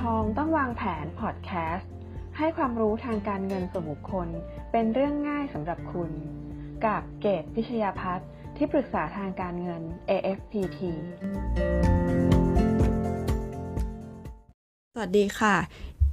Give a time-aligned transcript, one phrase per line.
[0.00, 1.90] ทองต้องวางแผนพอดแคสต์
[2.36, 4.28] ให้ความรู้ทางการเงินส่วนบุคคล
[4.72, 6.10] เป็นเรื่องง่ายสำหรับคุณ
[6.84, 10.80] กับเกตพิชยาพัฒน์ที่ปรึกษาทางการเงิน AFPT
[14.94, 15.56] สวัสดีค่ะ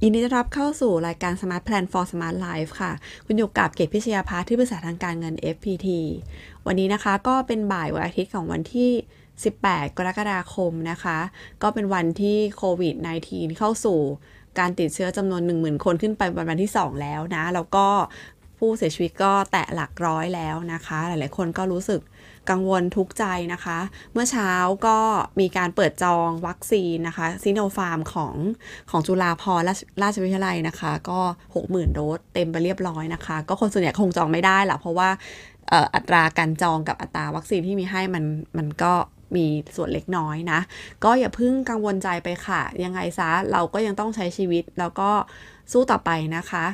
[0.02, 2.92] ยินดีต้อนรับเข้าสู่รายการ Smart Plan for Smart Life ค่ะ
[3.26, 5.88] คุณอยู่กับเกตพิชยาพัฒน์ที่ปรึกษาทางการเงิน FPT
[6.66, 8.90] วันนี้นะคะก็เป็นบ่ายวันอาทิตย์ของวันที่
[9.44, 11.18] 18 กรกฎาคมนะคะ
[11.62, 12.94] ก็เป็นวันที่โควิด
[13.26, 14.00] -19 เข้าสู่
[14.58, 17.86] การติดเชื้อจำนวน 10,000 คนขึ้นไปวันวันที่ 2 แล้วนะ แล้วก็
[18.58, 22.00] ผู้เสียชีวิตก็แตะหลักร้อยแล้วนะคะ หลายๆ คนก็รู้สึก
[22.50, 23.78] กังวลทุกใจนะคะ
[24.12, 24.52] เมื่อเช้า
[24.86, 24.98] ก็
[25.40, 28.34] มีการเปิดจองวัคซีนนะคะซีโนฟาร์มของ
[28.90, 31.20] ของจุฬาภรราชราชวิทยาลัยนะคะ ก็
[31.54, 35.08] 60,000 โดสเต็มไปเรียบร้อยนะคะ ก็คนส่วนใหญ่คงจองไม่ได้ละเพราะว่า
[35.94, 38.24] อัตราการจองกับอัตราวัคซีนที่มีให้มัน
[38.58, 38.92] มันก็
[39.36, 39.46] มี
[39.76, 40.60] ส่วนเล็กน้อยนะ
[41.04, 45.10] ก็อย่าเพิ่งกังวลใจไปค่ะ ยังไงซะเราก็ยังต้องใช้ชีวิตแล้วก็
[45.72, 46.64] สู้ต่อไปนะคะ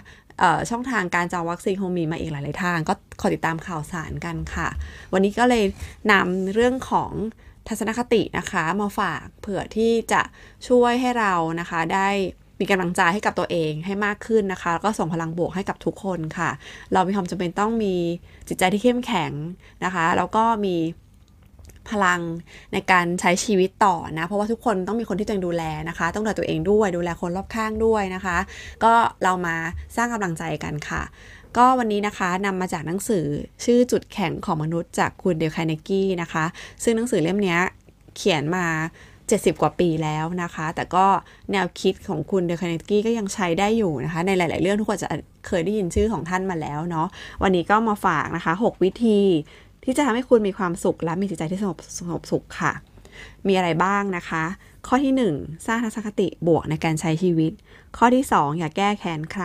[0.71, 4.69] ช่องทางการจองวัคซีนคงมีมาอีกหลาย ๆ ทาง ก็ขอติดตามข่าวสารกันค่ะ
[5.13, 5.65] วันนี้ก็เลย
[6.13, 7.13] นำเรื่องของ
[7.69, 10.23] ทัศนคตินะคะมาฝากเผื่อที่จะ
[10.69, 12.09] ช่วยให้เรานะคะได้
[12.61, 16.51] มีกำลังใจให้กับตัวเองให้มากขึ้นนะคะ แล้วก็ส่งพลังบวกให้กับทุกคนค่ะ
[16.93, 17.95] เรามีความจำเป็นต้องมี
[18.49, 19.33] จิตใจที่เข้มแข็ง
[19.85, 20.77] นะคะ แล้วก็มี
[21.91, 22.21] พลัง
[22.73, 28.37] ในการใช้ชีวิตต่อนะ เพราะว่าทุกคนต้องมีคนที่ตัวเองดูแลนะคะ ต้องดูแลตัวเองด้วยดูแลคนรอบข้างด้วยนะคะ
[28.85, 29.57] ก็เรามา
[29.97, 31.03] สร้างกำลังใจกันค่ะ
[31.57, 33.25] ก็วันนี้นะคะนำมาจากหนังสือ
[33.65, 36.45] ชื่อจุดแข็งของมนุษย์จากคุณเดลคาเนกี้นะคะ
[36.83, 37.57] ซึ่งหนังสือเล่มนี้
[38.17, 38.67] เขียนมา
[39.17, 41.07] 70 กว่าปีแล้วนะคะ แต่ก็
[41.53, 45.09] แนวคิดของคุณเดลคาเนกี้ก็ยังใช้ได้อยู่นะคะ ในหลาย ๆ เรื่องทุกคนจะ
[45.47, 47.09] เคยได้ยินชื่อของท่านมาแล้วเนาะ
[47.43, 49.21] วันนี้ก็มาฝากนะคะ 6 วิธี
[49.85, 52.73] ที่จะทำให้คุณมีความสุขและมีจิตใจที่สงบสงบสุขค่ะ
[53.47, 54.45] มีอะไรบ้างนะคะ
[54.87, 57.53] ข้อที่ 1 สร้างทัศนคติบวกในการใช้ชีวิต
[57.97, 59.45] ข้อที่ 2 อย่าแก้แค้นใคร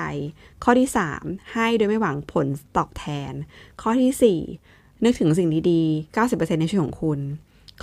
[0.63, 0.87] ข้อที่
[1.19, 2.45] 3 ให้โดยไม่หวังผล
[2.77, 3.33] ตอบแทน
[3.81, 7.19] ข้อที่ 4 นึกถึงสิ่งดีๆ 90%ในชีวิตของคุณ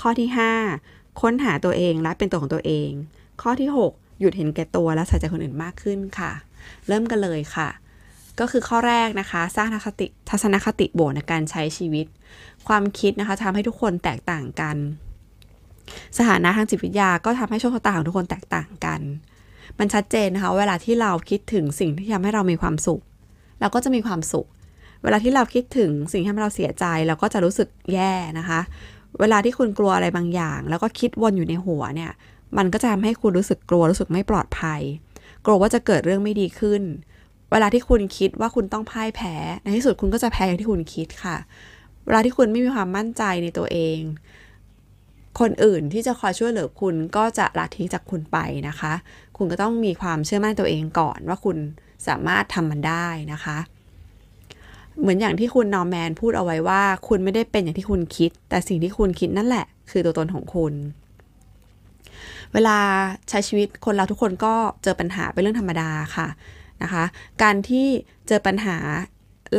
[0.01, 0.29] ข้อที่
[0.75, 2.91] 5 ค้นหาตัวเองและเป็นตัวของตัวเอง
[3.43, 6.33] ข้อที่ 6 หยุดเห็นแก่ตัวและใส่ใจคนอื่นมากขึ้นค่ะ
[6.89, 7.69] เริ่มกันเลยค่ะ
[8.41, 12.07] ก็คือข้อแรกนะคะ สร้างทัศนคติทัศนคติบวกในการใช้ชีวิต
[12.69, 14.77] ความคิดนะคะทำให้ทุกคนแตกต่างกัน
[16.19, 19.01] สถานะทางจิตวิทยาก็ทำให้โชคชะตาของทุกคนแตกต่างกัน
[19.79, 23.03] มันชัดเจนนะคะ เวลาที่เราคิดถึงสิ่งที่ทำให้เรามีความสุข
[23.61, 24.47] เราก็จะมีความสุข
[25.03, 28.61] เวลาที่เราคิดถึงสิ่งที่ทำให้เราเสียใจ เราก็จะรู้สึกแย่นะคะ
[29.21, 32.13] เวลาที่คุณกลัวอะไรบางอย่าง แล้วก็คิดวนอยู่ในหัวเนี่ย
[32.57, 34.81] มันก็จะทำให้คุณรู้สึกกลัวรู้สึกไม่ปลอดภัย
[35.45, 36.83] กลัวว่าจะเกิดเรื่องไม่ดีขึ้น
[37.51, 41.37] เวลาที่คุณคิดว่าคุณต้องพ่ายแพ้ ในที่สุดคุณก็จะแพ้อย่างที่คุณคิดค่ะ
[42.07, 43.99] เวลาที่คุณไม่มีความมั่นใจในตัวเอง
[45.41, 48.93] คนอื่นที่จะคอยช่วยเหลือคุณก็จะละทิ้งจากคุณไปนะคะ
[49.37, 51.57] คุณก็ต้องมีความเชื่อมั่นตัวเองก่อนว่าคุณ
[52.09, 53.59] สามารถทำมันได้นะคะ
[55.01, 60.75] เหมือนอย่างที่คุณนอร์แมนพูดเอาไว้ว่า คุณไม่ได้เป็นอย่างที่คุณคิด แต่สิ่งที่คุณคิดนั่นแหละ คือตัวตนของคุณ
[62.53, 62.79] เวลา
[63.29, 66.27] ใช้ชีวิตคนเราทุกคนก็เจอปัญหาเป็นเรื่องธรรมดาค่ะ
[66.83, 67.05] นะคะ
[67.43, 67.87] การที่
[68.29, 68.77] เจอปัญหา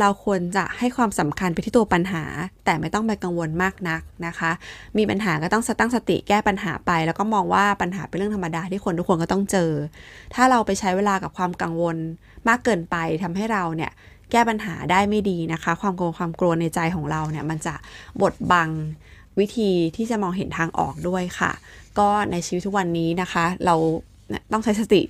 [0.00, 2.24] เราควรจะให้ความสำคัญไปที่ตัวปัญหา
[2.64, 4.50] แต่ไม่ต้องไปกังวลมากนักนะคะ
[4.98, 9.70] มีปัญหาก็ต้องตั้งสติแก้ปัญหาไป แล้วก็มองว่าปัญหาเป็นเรื่องธรรมดาที่คนทุกคนก็ต้องเจอ
[10.34, 11.96] ถ้าเราไปใช้เวลากับความกังวล
[12.48, 13.92] มากเกินไปทำให้เราเนี่ย
[14.30, 17.74] แก้ปัญหาได้ไม่ดีนะคะ ความกลัวความกลัวในใจของเราเนี่ยมันจะ
[18.22, 18.68] บดบัง
[19.38, 21.52] วิธีที่จะมองเห็นทางออกด้วยค่ะ
[21.98, 23.74] ก็ในชีวิตทุกวันนี้นะคะ เรา
[24.52, 25.02] ต้องใช้สติ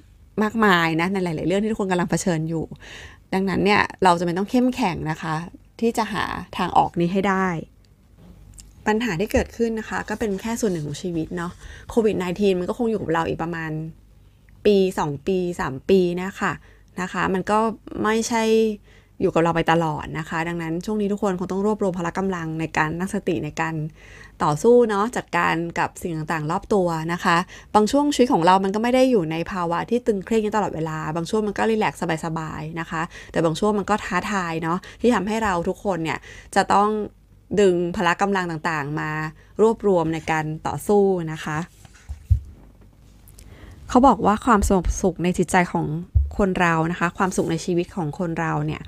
[0.43, 2.65] มากมายนะในหลาย ๆ เรื่องที่ทุกคนกำลังเผชิญอยู่
[3.35, 5.35] ดังนั้นเนี่ยเราจะเป็นต้องเข้มแข็งนะคะ
[5.81, 6.25] ที่จะหา
[6.57, 7.49] ทางออกนี้ให้ได้
[8.87, 11.53] ปัญหาที่เกิดขึ้นนะคะ ก็เป็นแค่ส่วนหนึ่งของชีวิตเนาะ
[11.91, 13.71] โควิด -19 มันก็คงอยู่กับเราอีกประมาณ
[14.67, 16.53] ปี 2 ปี 3 ปีนะคะ
[17.01, 17.59] นะคะ มันก็
[18.03, 18.43] ไม่ใช่
[19.21, 23.75] อยู่กับเราไปตลอดนะคะ ดังนั้นช่วงนี้ทุกคนคงต้องรวบรวมพละกำลังในการนั่งสติในการ
[24.45, 27.37] ต่อสู้เนาะจัดการกับสิ่งต่างๆ รอบตัวนะคะ
[27.75, 36.19] บางช่วงชีวิตของเรามันก็ไม่ได้อยู่ในภาวะที่ตึงเคร่งตลอดเวลา บางช่วงมันก็รีแลกซ์สบายๆนะคะ แต่บางช่วงมันก็ท้าทายเนาะที่ทำให้เราทุกคนเนี่ย
[36.55, 36.89] จะต้อง
[37.61, 39.11] ดึงพละกำลังต่างๆ มา
[39.63, 41.59] รวบรวมในการต่อสู้นะคะ
[43.89, 45.87] เขาบอกว่าความสงบสุขในจิตใจของ
[46.37, 48.83] คนเรานะคะ ความสุขในชีวิตของคนเราเนี่ย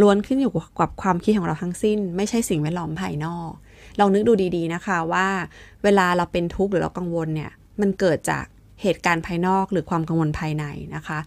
[0.00, 3.50] ล้วนขึ้นอยู่กับความคิดของเราทั้งสิ้น ไม่ใช่สิ่งแวดล้อมภายนอก
[3.98, 5.26] ลองนึกดูดีๆนะคะว่า
[5.84, 7.50] เวลาเราเป็นทุกข์หรือเรากังวลเนี่ย
[7.80, 8.44] มันเกิดจาก
[8.82, 10.64] เหตุการณ์ภายนอกหรือความกังวลภายใน
[10.96, 11.18] นะคะ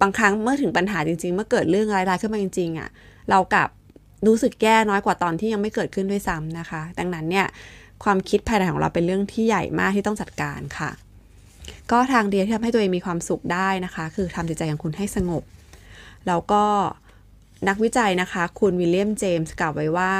[0.00, 2.88] บางครั้งเมื่อถึงปัญหาจริง ๆ เมื่อเกิดเรื่องร้ายๆขึ้นมาจริงๆอะ่ะ
[3.30, 3.68] เรากับ
[4.26, 7.46] รู้สึกแย่น้อยกว่าตอนที่ยังไม่เกิดขึ้นด้วยซ้ำนะคะ ดังนั้นเนี่ย
[8.04, 10.90] ความคิดภายในของเราเป็นเรื่องที่ใหญ่มากที่ต้องจัดการค่ะ
[11.90, 15.42] ก็ทางเดียวที่ทำให้ตัวเองมีความสุขได้นะคะ คือทำจิตใจของคุณให้สงบ
[16.26, 16.64] แล้วก็
[17.68, 20.12] นักวิจัยนะคะ คุณวิลเลียมเจมส์กล่าวไว้ว่า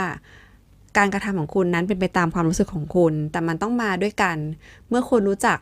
[0.96, 4.37] การกระทำของคุณนั้นเป็นไปตามความรู้สึกของคุณ แต่มันต้องมาด้วยกัน
[4.88, 5.58] เมื่อคุณรู้จัก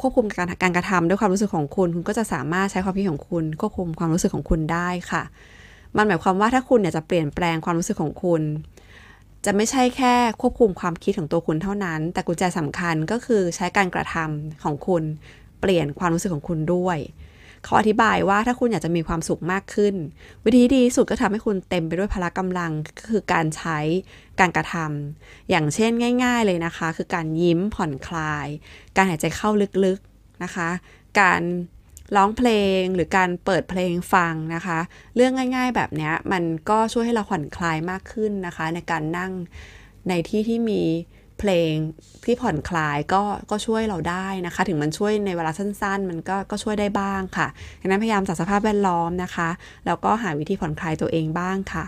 [0.00, 5.22] ควบคุมการการกระทำด้วยความรู้สึกของคุณ คุณก็จะสามารถใช้ความคิดของคุณ ควบคุมความรู้สึกของคุณได้ค่ะ
[5.96, 8.42] มันหมายความว่าถ้าคุณอยากจะเปลี่ยนแปลงความรู้สึกของคุณ
[9.44, 15.02] จะไม่ใช่แค่ควบคุมความคิดของตัวคุณเท่านั้น แต่กุญแจสำคัญก็คือใช้การกระทำของคุณ
[15.60, 16.98] เปลี่ยนความรู้สึกของคุณด้วย
[17.64, 19.94] เขาอธิบายว่าถ้าคุณอยากจะมีความสุขมากขึ้น
[20.44, 23.78] วิธีดีสุดก็ทำให้คุณเต็มไปด้วยพละกำลังก็คือการใช้
[24.40, 25.92] การกระทำอย่างเช่น
[26.24, 28.46] ง่าย ๆเลยนะคะ คือการยิ้มผ่อนคลาย
[28.96, 29.50] การหายใจเข้า
[29.84, 30.68] ลึกๆนะคะ
[31.20, 31.42] การ
[32.16, 32.50] ร้องเพล
[32.80, 34.78] งหรือการเปิดเพลงฟังนะคะ
[35.16, 39.32] เรื่องง่ายๆแบบนี้มันก็ช่วยให้เราผ่อนคลายมากขึ้นนะคะ ในการนั่ง
[40.08, 40.82] ในที่ที่มี
[41.38, 41.72] เพลง
[42.26, 47.46] ที่ผ่อนคลายก็ก็ช่วยเราได้นะคะ ถึงมันช่วยในเวลาสั้น ๆ มันก็ก็ช่วยได้บ้างค่ะ
[47.80, 49.48] ดังนั้นพยายามจัดสภาพแวดล้อมนะคะ
[49.86, 51.84] แล้วก็หาวิธีผ่อนคลายตัวเองบ้างค่ะ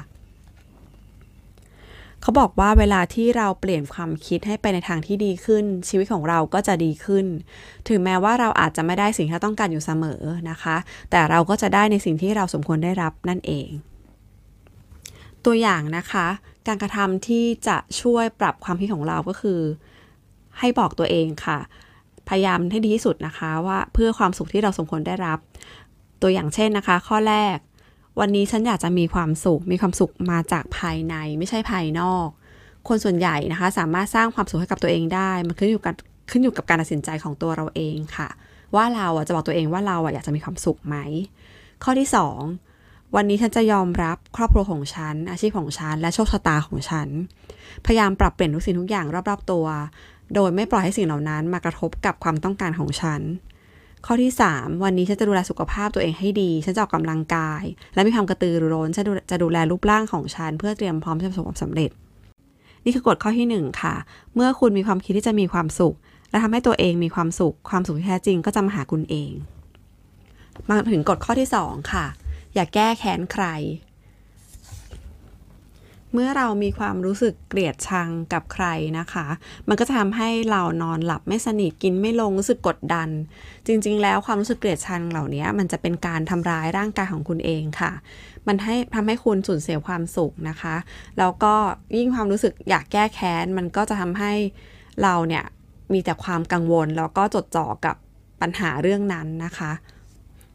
[2.23, 7.27] เขาบอกว่าเวลาที่เราเปลี่ยนความคิดให้ไปในทางที่ดีขึ้น ชีวิตของเราก็จะดีขึ้น
[7.89, 10.21] ถึงแม้ว่าเราอาจจะไม่ได้สิ่งที่ต้องการอยู่เสมอ
[10.51, 10.77] นะคะ
[11.11, 13.69] แต่เราก็จะได้ในสิ่งที่เราสมควรได้รับนั่นเอง
[15.45, 16.27] ตัวอย่างนะคะ
[16.67, 19.61] การกระทำที่จะช่วยปรับความคิดของเราก็คือ
[20.59, 21.59] ให้บอกตัวเองค่ะ
[22.29, 25.39] พยายามให้ดีที่สุดนะคะว่าเพื่อความสุขที่เราสมควรได้รับ
[26.23, 27.57] ตัวอย่างเช่นนะคะ ข้อแรก
[28.21, 32.29] วันนี้ฉันอยากจะมีความสุข มีความสุขมาจากภายในไม่ใช่ภายนอก
[32.89, 35.95] คนส่วนใหญ่นะคะ สามารถสร้างความสุขให้กับตัวเองได้ มันขึ้นอยู่กับ
[36.31, 38.29] ขึ้นอยู่กับการตัดสินใจของตัวเราเองค่ะ
[38.75, 40.97] ว่าเราอะจะบอกตัวเองว่าเราอะอยากจะมีความสุขไหม
[41.85, 42.39] ข้อที่สอง
[43.17, 47.09] วันนี้ฉันจะยอมรับครอบครัวของฉัน อาชีพของฉัน และโชคชะตาของฉัน
[47.85, 49.67] พยายามปรับเปลี่ยนทุกสิ่งทุกอย่างรอบๆตัว
[50.35, 53.21] โดยไม่ปล่อยให้สิ่งเหล่านั้นมากระทบกับความต้องการของฉัน
[54.07, 57.63] ข้อที่ 3 วันนี้ฉันจะดูแลสุขภาพตัวเองให้ดี ฉันจะออกกำลังกาย
[57.95, 61.91] และมีความกระตือรือร้นฉันจะดูแลรูปร่างของฉันเพื่อเตรียมพร้อมจะประสบความสำเร็จ
[62.85, 63.95] นี่คือกฎข้อที่ 1 ค่ะ
[64.35, 65.95] เมื่อคุณมีความคิดที่จะมีความสุข
[66.31, 69.33] และทำให้ตัวเองมีความสุข ความสุขที่แท้จริงก็จะมาหาคุณเอง
[70.69, 72.07] มาถึงกฎข้อที่ 2 ค่ะ
[72.55, 73.45] อย่าแก้แค้นใคร
[76.13, 78.67] เมื่อเรามีความรู้สึกเกลียดชังกับใคร
[78.99, 79.27] นะคะ
[79.69, 83.09] มันก็จะทำให้เรานอนหลับไม่สนิทกินไม่ลงรู้สึกกดดัน
[83.67, 87.93] จริง ๆ แล้วความรู้สึกเกลียดชังเหล่านี้มันจะเป็นการทำร้ายร่างกายของคุณเองค่ะ
[88.47, 90.75] มันให้ทำให้คุณสูญเสียความสุขนะคะ
[91.19, 91.55] แล้วก็
[91.99, 94.33] ยิ่งความรู้สึกอยากแก้แค้น มันก็จะทำให้
[95.03, 95.45] เราเนี่ย
[95.93, 97.97] มีแต่ความกังวลแล้วก็จดจ่อกับ
[98.41, 99.73] ปัญหาเรื่องนั้นนะคะ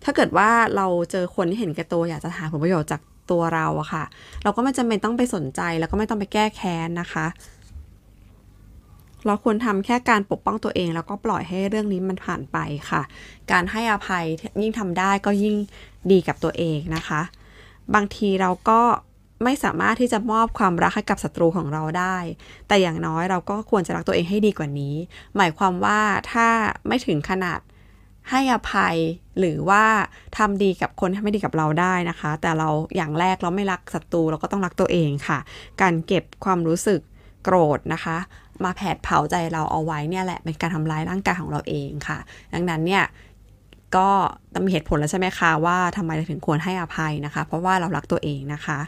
[0.04, 4.04] ถ้าเกิดว่าเราเจอคนที่เห็นแก่ตัวอยากจะหาผลประโยชน์จาก ตัวเราอะค่ะ
[4.44, 7.26] เราก็ไม่จำเป็นต้องไปสนใจแล้วก็ไม่ต้องไปแก้แค้นนะคะ
[9.26, 12.58] เราควรทำแค่การปกป้องตัวเอง แล้วก็ปล่อยให้เรื่องนี้มันผ่านไป
[12.90, 13.02] ค่ะ
[13.52, 14.26] การให้อภัย
[14.62, 15.56] ยิ่งทำได้ก็ยิ่ง
[16.12, 17.22] ดีกับตัวเองนะคะ
[17.94, 18.82] บางทีเราก็
[19.44, 22.18] ไม่สามารถที่จะมอบความรักให้กับศัตรูของเราได้
[22.68, 24.96] แต่อย่างน้อยเราก็ควรจะรักตัวเองให้ดีกว่านี้
[25.38, 26.00] หมายความว่า
[26.32, 26.48] ถ้า
[26.88, 27.60] ไม่ถึงขนาด
[28.32, 28.96] ให้อภัย
[29.40, 29.84] หรือว่า
[30.38, 35.40] ทำดีกับคนที่ไม่ดีกับเราได้นะคะ แต่เราอย่างแรกเราไม่รักศัตรูเราก็ต้องรักตัวเองค่ะ
[35.82, 37.00] การเก็บความรู้สึก
[37.44, 38.18] โกรธนะคะ
[38.64, 42.18] มาแผดเผาใจเราเอาไว้เนี่ยแหละเป็นการทำร้ายร่างกายของเราเองค่ะ
[42.54, 43.04] ดังนั้นเนี่ย
[43.96, 44.10] ก็
[44.54, 48.80] ต้องมีเหตุผลแล้วใช่ไหมคะว่าทำไมถึงควรให้อภัยนะคะ เพราะว่าเรารักตัวเองนะคะ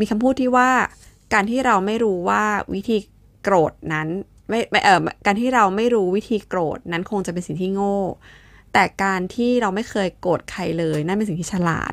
[0.00, 0.68] มีคำพูดที่ว่า
[1.34, 2.42] การที่เราไม่รู้ว่า
[2.74, 2.96] วิธี
[3.42, 4.08] โกรธนั้น
[4.48, 7.98] ไม่เออการที่เราไม่รู้วิธีโกรธนั้นคงจะเป็นสิ่งที่โง่
[8.78, 11.92] แต่การที่เราไม่เคยโกรธใครเลย นั่นเป็นสิ่งที่ฉลาด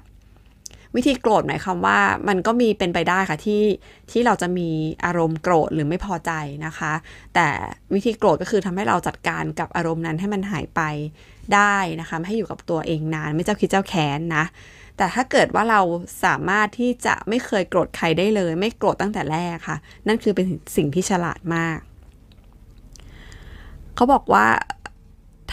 [0.95, 3.63] วิธีโกรธหมายความว่ามันก็มีเป็นไปได้ค่ะที่
[4.11, 4.69] ที่เราจะมี
[5.05, 6.31] อารมณ์โกรธหรือไม่พอใจ
[6.65, 6.93] นะคะ
[7.35, 7.47] แต่
[7.93, 10.81] วิธีโกรธก็คือทำให้เราจัดการกับอารมณ์นั้นให้มันหายไป
[11.53, 14.45] ได้นะคะไม่ให้อยู่กับตัวเองนาน ไม่เจ้าคิดเจ้าแค้นนะ
[14.97, 15.81] แต่ถ้าเกิดว่าเรา
[16.23, 21.77] สามารถที่จะไม่เคยโกรธใครได้เลย ไม่โกรธตั้งแต่แรกค่ะ นั่นคือเป็นสิ่งที่ฉลาดมาก
[23.95, 24.45] เขาบอกว่า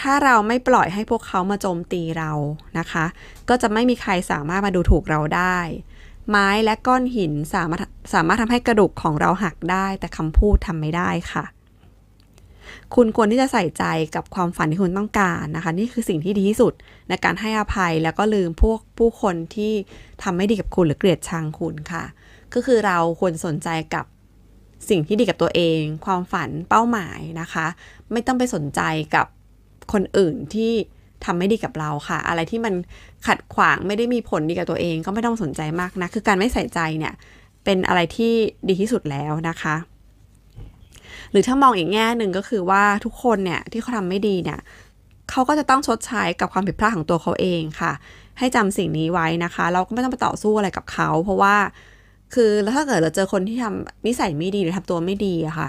[0.01, 2.33] ถ้าเราไม่ปล่อยให้พวกเขามาโจมตีเรา
[2.79, 3.05] นะคะ
[3.49, 5.59] ก็จะไม่มีใครสามารถมาดูถูกเราได้
[6.31, 7.81] ไม้และก้อนหินสามารถ
[8.15, 11.45] สามารถทำให้กระดูกของเราหักได้ แต่คำพูดทำไม่ได้ค่ะ
[12.95, 16.73] คุณควรที่จะใส่ใจกับความฝันที่คุณต้องการนะคะ นี่คือสิ่งที่ดีที่สุด
[17.09, 19.73] ในการให้อภัยแล้วก็ลืมพวกผู้คนที่
[20.23, 22.05] ทำไม่ดีกับคุณหรือเกลียดชังคุณค่ะ
[22.55, 24.05] ก็คือเราควรสนใจกับ
[24.89, 27.67] สิ่งที่ดีกับตัวเอง ความฝันเป้าหมายนะคะ
[28.13, 28.81] ไม่ต้องไปสนใจ
[29.15, 29.27] กับ
[29.93, 30.73] คนอื่นที่
[31.25, 32.75] ทำไม่ดีกับเราค่ะ อะไรที่มัน
[33.27, 37.15] ขัดขวางไม่ได้มีผลดีกับตัวเอง ก็ไม่ต้องสนใจมากนะ คือการไม่ใส่ใจเนี่ย
[37.65, 38.33] เป็นอะไรที่
[38.69, 39.75] ดีที่สุดแล้วนะคะ
[41.31, 44.59] หรือถ้ามองอีกแง่หนึ่งก็คือว่าทุกคนเนี่ยที่เขาทำไม่ดีเนี่ย
[45.31, 47.93] เขาก็จะต้องชดใช้กับความผิดพลาดของตัวเขาเองค่ะ
[48.39, 51.55] ให้จำสิ่งนี้ไว้นะคะ เราก็ไม่ต้องไปต่อสู้อะไรกับเขา เพราะว่า
[52.35, 55.69] คือแล้วถ้าเกิดเราเจอคนที่ทำนิสัยไม่ดีหรือทำตัวไม่ดีอะค่ะ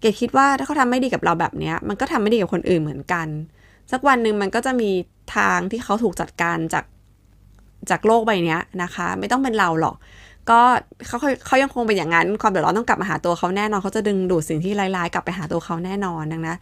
[0.00, 3.26] เกดคิดว่าถ้าเขาทำไม่ดีกับเราแบบเนี้ย มันก็ทำไม่ดีกับคนอื่นเหมือนกัน
[3.92, 4.90] สักวันหนึ่งมันก็จะมี
[5.36, 6.84] ทางที่เขาถูกจัดการจาก
[7.90, 9.96] จากโลกใบนี้นะคะ ไม่ต้องเป็นเราหรอก
[10.50, 10.60] ก็
[11.06, 16.58] เขาเขายังคงเป็นอย่างนั้น ความเดือดร้อนต้องกลับมาหาตัวเขาแน่นอนเขาจะดึงดูดสิ่งที่ร้ายๆ กลับไปหาตัวเขาแน่นอนดังนั้น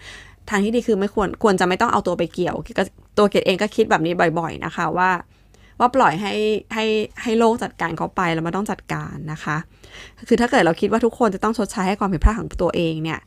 [0.51, 2.57] ทางที่ดีคือไม่ควรควรจะไม่ต้องเอาตัวไปเกี่ยว
[3.19, 5.11] ตัวเกดเองก็คิดแบบนี้บ่อย ๆนะคะว่า
[5.81, 6.35] ว่าปล่อยให้
[6.75, 6.85] ให้
[7.23, 9.57] ให้โลกจัดการเขาไปแล้วม่ต้องจัดการนะคะ
[10.29, 13.21] คือถ้าเกิดเราคิดว่าทุกคนจะต้องชดใช้ให้ความผิดพลาดของตัวเองเนี่ย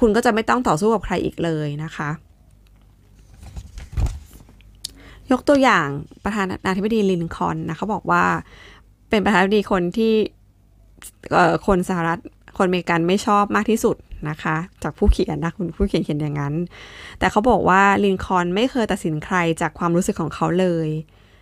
[0.00, 2.10] คุณก็จะไม่ต้องต่อสู้กับใครอีกเลยนะคะ
[5.32, 5.88] ยกตัวอย่าง
[6.24, 8.24] ประธานาธิบดีลินคอนนะเขาบอกว่า
[9.10, 10.12] เป็นประธานาธิบดีคนที่
[11.66, 12.18] คนสหรัฐ
[12.58, 13.96] คนอเมริกันไม่ชอบมากที่สุด
[14.30, 16.54] นะคะ จากผู้เขียนนะคุณผู้เขียนเขียนอย่างนั้น
[17.18, 20.88] แต่เขาบอกว่าลินคอนไม่เคยตัดสินใครจากความรู้สึกของเขาเลย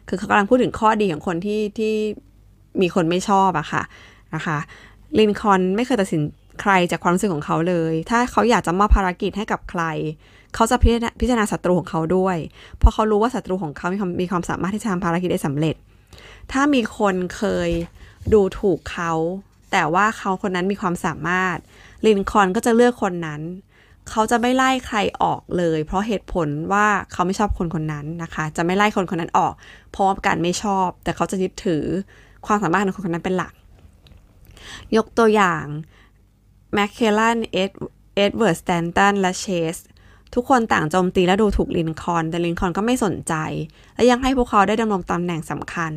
[0.08, 1.94] คือเขากำลังพูดถึงข้อดีของคนที่ที่
[2.80, 3.82] มีคนไม่ชอบอะค่ะ
[4.34, 4.58] นะคะ
[5.18, 6.22] ลินคอนไม่เคยตัดสิน
[6.60, 9.82] ใครจากความรู้สึกของเขาเลย ถ้าเขาอยากจะมอบภารกิจให้กับใคร
[10.54, 10.76] เขาจะ
[11.20, 12.36] พิจารณาศัตรูของเขาด้วย
[12.78, 15.74] เพราะเขารู้ว่าศัตรูของเขามีความมีความสามารถที่จะทำภารกิจได้สำเร็จ
[16.52, 17.70] ถ้ามีคนเคย
[18.32, 19.12] ดูถูกเขา
[19.72, 21.56] แต่ว่าเขาคนนั้นมีความสามารถ
[22.06, 23.42] ลินคอนก็จะเลือกคนนั้น
[24.10, 29.52] เขาจะไม่ไล่ใครออกเลย เพราะเหตุผลว่าเขาไม่ชอบคนคนนั้นนะคะ จะไม่ไล่คนคนนั้นออก
[29.92, 31.84] เพราะการไม่ชอบ แต่เขาจะยึดถือ
[32.46, 33.52] ความสามารถของคนคนนั้นเป็นหลัก
[34.96, 35.64] ยกตัวอย่าง
[36.74, 37.70] แมคเคลันเอ็ด
[38.14, 39.76] เอ็ดเวิร์ดสแตนตันและเชส
[40.34, 43.34] ทุกคนต่างโจมตีและดูถูกลินคอน แต่ลินคอนก็ไม่สนใจ
[43.94, 45.92] และยังให้พวกเขาได้ดำรงตำแหน่งสำคัญ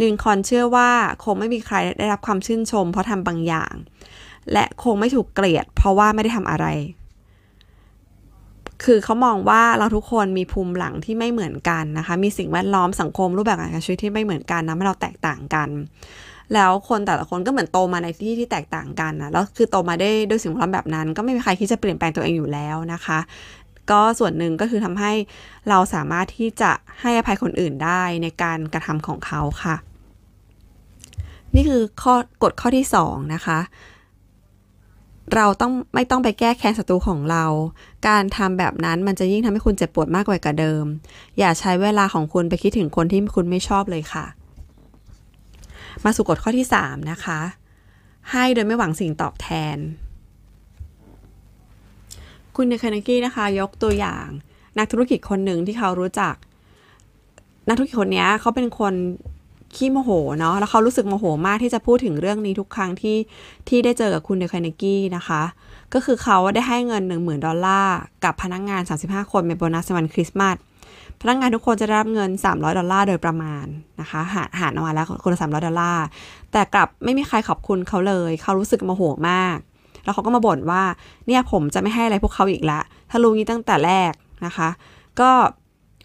[0.00, 0.90] ลินคอนเชื่อว่า
[1.24, 3.74] คงไม่มีใครได้รับความชื่นชม เพราะทำบางอย่าง
[4.52, 6.66] และคงไม่ถูกเกลียด เพราะว่าไม่ได้ทำอะไร
[8.84, 15.68] คือเขามองว่าเราทุกคนมีภูมิหลังที่ไม่เหมือนกันนะคะ มีสิ่งแวดล้อมสังคมรูปแบบการชีวิตที่ไม่เหมือนกันนะไม่เราแตกต่างกัน
[16.54, 23.18] แล้วคนแต่ละคนก็เหมือนโตมาในที่ที่แตกต่างกันนะแล้วคือโตมาได้ด้วยสิ่งแวดล้อมแบบนั้น ก็ไม่มีใครที่จะเปลี่ยนแปลงตัวเองอยู่แล้วนะคะ
[23.90, 25.12] ก็ส่วนหนึ่งก็คือทำให้
[25.68, 29.76] เราสามารถที่จะให้อภัยคนอื่นได้ในการกระทำของเขาค่ะ
[31.54, 33.60] นี่คือข้อกฎข้อที่2นะคะ
[35.34, 37.44] เราต้องไม่ต้องไปแก้แค้นศัตรูของเรา
[38.08, 40.84] การทำแบบนั้นมันจะยิ่งทำให้คุณเจ็บปวดมากกว่าเดิม
[41.38, 44.26] อย่าใช้เวลาของคุณไปคิดถึงคนที่คุณไม่ชอบเลยค่ะ
[46.04, 47.40] มาสู่กฎข้อที่ 3 นะคะ
[48.32, 49.76] ให้โดยไม่หวังสิ่งตอบแทน
[52.56, 54.26] คุณเนคานากี้นะคะ ยกตัวอย่าง
[54.78, 56.34] นักธุรกิจคนหนึ่งที่เขารู้จัก
[57.68, 58.94] นักธุรกิจคนนี้เขาเป็นคน
[59.76, 63.16] ขี้โมโหเนาะแล้วเขารู้สึกโมโหมากที่จะพูดถึงเรื่องนี้ทุกครั้งที่
[63.68, 65.42] ที่ได้เจอกับคุณเดล คาร์เนกี้นะคะ
[65.94, 70.56] ก็คือเขาได้ให้เงิน 10,000 ดอลลาร์กับพนักงาน 35 คนเป็นโบนัสวันคริสต์มาส
[71.20, 73.66] พนักงานทุกคนจะได้รับเงิน 300 ดอลลาร์โดยประมาณ
[74.00, 76.04] นะคะหารหารออกมาแล้วคนละ300 ดอลลาร์
[76.52, 79.58] แต่กลับไม่มีใครขอบคุณเขาเลย เขารู้สึกโมโหมาก
[80.06, 80.82] แล้วเขาก็มาบ่นว่า
[81.26, 84.12] เนี่ยผมจะไม่ให้อะไรพวกเขาอีกละ ถ้ารู้งี้ตั้งแต่แรก
[84.46, 84.68] นะคะ
[85.20, 85.30] ก็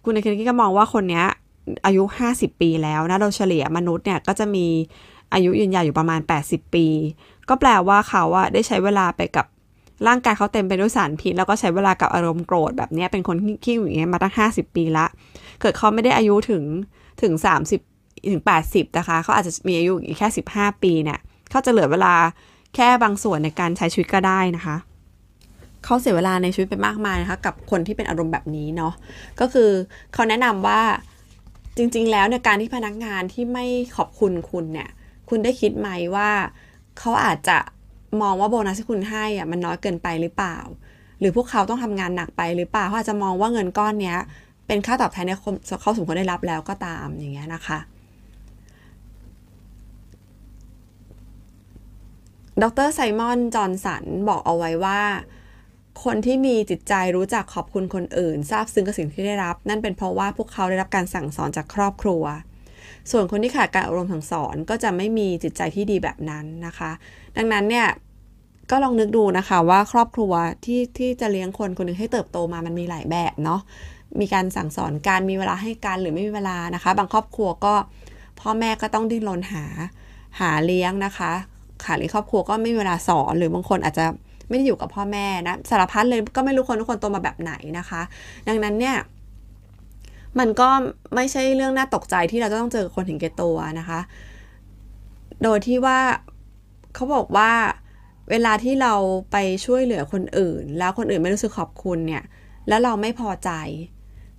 [0.04, 1.24] คุณในเคนกี้ก็มองว่าคนนี้
[1.86, 2.04] อายุ
[2.34, 4.66] 50 ปีแล้วนะ โดยเฉลี่ยมนุษย์เนี่ยก็จะมี
[5.34, 6.88] อายุยืนยาวอยู่ประมาณ 80 ปี
[7.50, 9.46] ก็แปลว่าเขาอะได้ใช้เวลาไปกับ
[10.08, 15.06] ร่างกายเขาเต็มไปด้วยสารพิษ แล้วก็ใช้เวลากับอารมณ์โกรธแบบนี้เป็นคนขี้อยู่อย่างเงี้ยมาตั้ง 50 ปีละ
[15.62, 16.64] เกิดเขาไม่ได้อายุถึง
[17.22, 17.34] ถึง
[17.80, 21.20] 30 ถึง 80 นะคะ เขาอาจจะมีอายุอีกแค่ 15 ปีเนี่ย
[21.52, 22.14] เขาจะเหลือเวลา
[22.76, 24.76] แค่บางส่วนในการใช้ชีวิตก็ได้นะคะ
[25.84, 28.94] เขาเสียเวลาในชีวิตไปมากมายนะคะกับคนที่เป็นอารมณ์แบบนี้เนาะ
[29.40, 29.70] ก็คือ
[30.14, 30.82] เขาแนะนำว่า
[31.78, 33.66] จริง ๆ แล้วในการที่พนักงานที่ไม่
[33.98, 34.90] ขอบคุณคุณเนี่ย
[35.30, 36.30] คุณได้คิดไหมว่า
[37.00, 37.58] เขาอาจจะ
[38.22, 40.58] มองว่าโบนัสที่คุณให้อะมันน้อยเกินไปหรือเปล่า
[41.20, 44.18] หรือพวกเขาต้องทำงานหนักไปหรือเปล่าเขาอาจจะมองว่าเงินก้อนเนี้ย
[44.68, 45.38] เป็นค่าตอบแทนที่
[45.82, 47.80] เขาสมควรได้รับแล้วก็ตามอย่างเงี้ยนะคะ
[52.64, 55.00] ดรไซมอน จอร์นสัน บอกเอาไว้ว่า
[56.04, 62.24] คนที่มีจิตใจรู้จักขอบคุณคนอื่นทราบซึ้งกับสิ่งที่ได้รับ นั่นเป็นเพราะว่าพวกเขาได้รับการสั่งสอนจากครอบครัว
[63.12, 66.92] ส่วนคนที่ขาดการอบรมสั่งสอนก็จะไม่มีจิตใจที่ดีแบบนั้นนะคะ
[67.38, 67.88] ดังนั้นเนี่ย
[68.72, 70.34] ก็ลองนึกดูนะคะว่าครอบครัว
[70.66, 73.62] ที่ที่จะเลี้ยงคนคนหนึ่งให้เติบโตมามันมีหลายแบบเนาะ
[74.20, 77.74] มีการสั่งสอนการมีเวลาให้การหรือไม่มีเวลานะคะ บางครอบครัวก็
[78.40, 79.66] พ่อแม่ก็ต้องดิ้นรนหา
[80.40, 81.32] หาเลี้ยงนะคะ
[81.86, 84.06] ค่ะ หรือครอบครัวก็ไม่มีเวลาสอน หรือบางคนอาจจะ
[84.48, 88.02] ไม่ได้อยู่กับพ่อแม่นะสารพัดเลยก็ไม่รู้คนทุกคนโตมาแบบไหนนะคะ
[88.48, 88.98] ดังนั้นเนี่ย
[90.40, 90.70] มันก็
[91.16, 94.00] ไม่ใช่เรื่องน่าตกใจที่เราจะต้องเจอคนถึงแก่ตัวนะคะ
[95.44, 96.00] โดยที่ว่า
[96.96, 97.52] เขาบอกว่า
[98.30, 98.94] เวลาที่เรา
[99.32, 102.24] ไปช่วยเหลือคนอื่น แล้วคนอื่นไม่รู้สึกขอบคุณเนี่ย
[102.68, 103.50] แล้วเราไม่พอใจ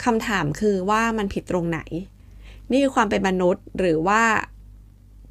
[0.05, 1.81] คำถามคือว่ามันผิดตรงไหน
[2.71, 4.23] นี่คือความเป็นมนุษย์หรือว่า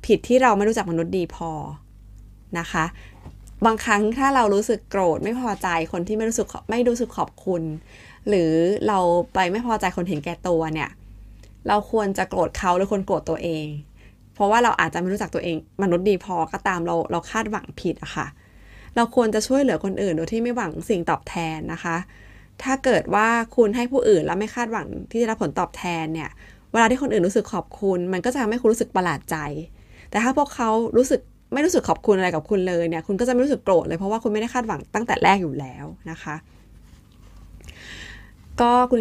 [0.06, 1.52] ผิดที่เราไม่รู้จักมนุษย์ดีพอ
[2.60, 2.86] นะคะ
[3.66, 7.64] บางครั้งถ้าเรารู้สึกโกรธไม่พอใจคนที่ไม่รู้สึกไม่รู้สึกขอบคุณ
[8.30, 8.52] หรือ
[8.88, 9.00] เรา
[9.34, 10.90] ไปไม่พอใจคนเห็นแก่ตัวเนี่ย
[11.68, 13.68] เราควรจะโกรธเขาหรือควรโกรธตัวเอง
[14.34, 18.28] เพราะว่าเราอาจจะไม่รู้จักตัวเอง มนุษย์ดีพอก็ตามเราเราคาดหวังผิดอะค่ะ
[18.96, 21.98] เราควรจะช่วยเหลือคนอื่นโดยที่ไม่หวังสิ่งตอบแทนนะคะ
[22.64, 26.30] ถ้าเกิดว่าคุณให้ผู้อื่นแล้วไม่คาดหวังที่จะรับผลตอบแทนเนี่ย
[26.72, 29.38] เวลาที่คนอื่นรู้สึกขอบคุณ มันก็จะทำให้คุณรู้สึกประหลาดใจ
[30.10, 31.22] แต่ถ้าพวกเขารู้สึก
[31.54, 36.36] ไม่รู้สึกขอบคุณอะไรกับคุณเลยเนี่ยคุณก็จะไม่รู้สึกโกรธเลยเพราะว่าคุณไม่ได้คาดหวังตั้งแต่แรกอยู่แล้วนะคะ
[38.62, 39.00] ก็คุณ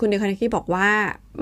[0.00, 0.88] คุณเดคานากิบอกว่า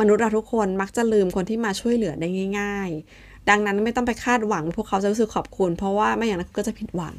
[0.01, 7.17] มนุษย์เราทุกคนมักจะลืมคนที่มาช่วยเหลือได้ง่าย ๆ ดังนั้นไม่ต้องไปคาดหวัง พวกเขาจะรู้สึกขอบคุณ เพราะว่าไม่อย่างนั้นก็จะผิดหวัง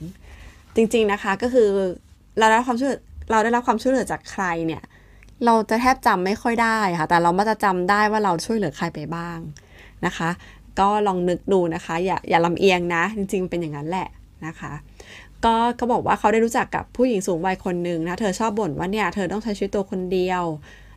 [0.75, 1.67] จริง ๆนะคะก็คือ
[2.39, 2.91] เราได้รับความช่วย
[3.31, 4.83] เราได้รับความช่วยเหลือจากใครเนี่ย
[5.45, 9.39] เราจะแทบจำไม่ค่อยได้ค่ะแต่เรามักจะจำได้ว่าเราช่วยเหลือใครไปบ้าง
[10.05, 10.29] นะคะ
[10.79, 14.07] ก็ลองนึกดูนะคะ อย่าอย่าลำเอียงนะ จริง ๆ เป็นอย่างนั้นแหละ
[14.45, 14.73] นะคะ
[15.45, 20.43] ก็เขาบอกว่าเขาได้รู้จักกับผู้หญิงสูงวัยคนหนึ่งนะเธอชอบบ่นว่าเนี่ยเธอต้องใช้ชีวิตตัวคนเดียว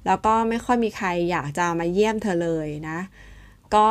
[0.07, 2.99] แล้วก็ไม่ค่อยมีใครอยากจะมาเยี่ยมเธอเลยนะ
[3.75, 3.87] ก็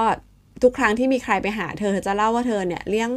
[0.63, 3.09] ทุกครั้งที่มีใครไปหาเธอเธอจะเล่าว่าเธอเนี่ยเลี้ยง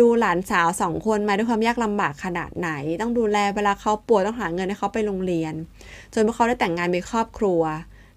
[0.00, 2.70] ดูหลานสาวสองคนมาด้วยความยากลำบากขนาดไหน
[3.00, 5.54] ต้องดูแลเวลาเขาป่วยต้องหาเงินให้เขาไปโรงเรียน
[6.14, 7.60] จนพวกเขาได้แต่งงานมีครอบครัว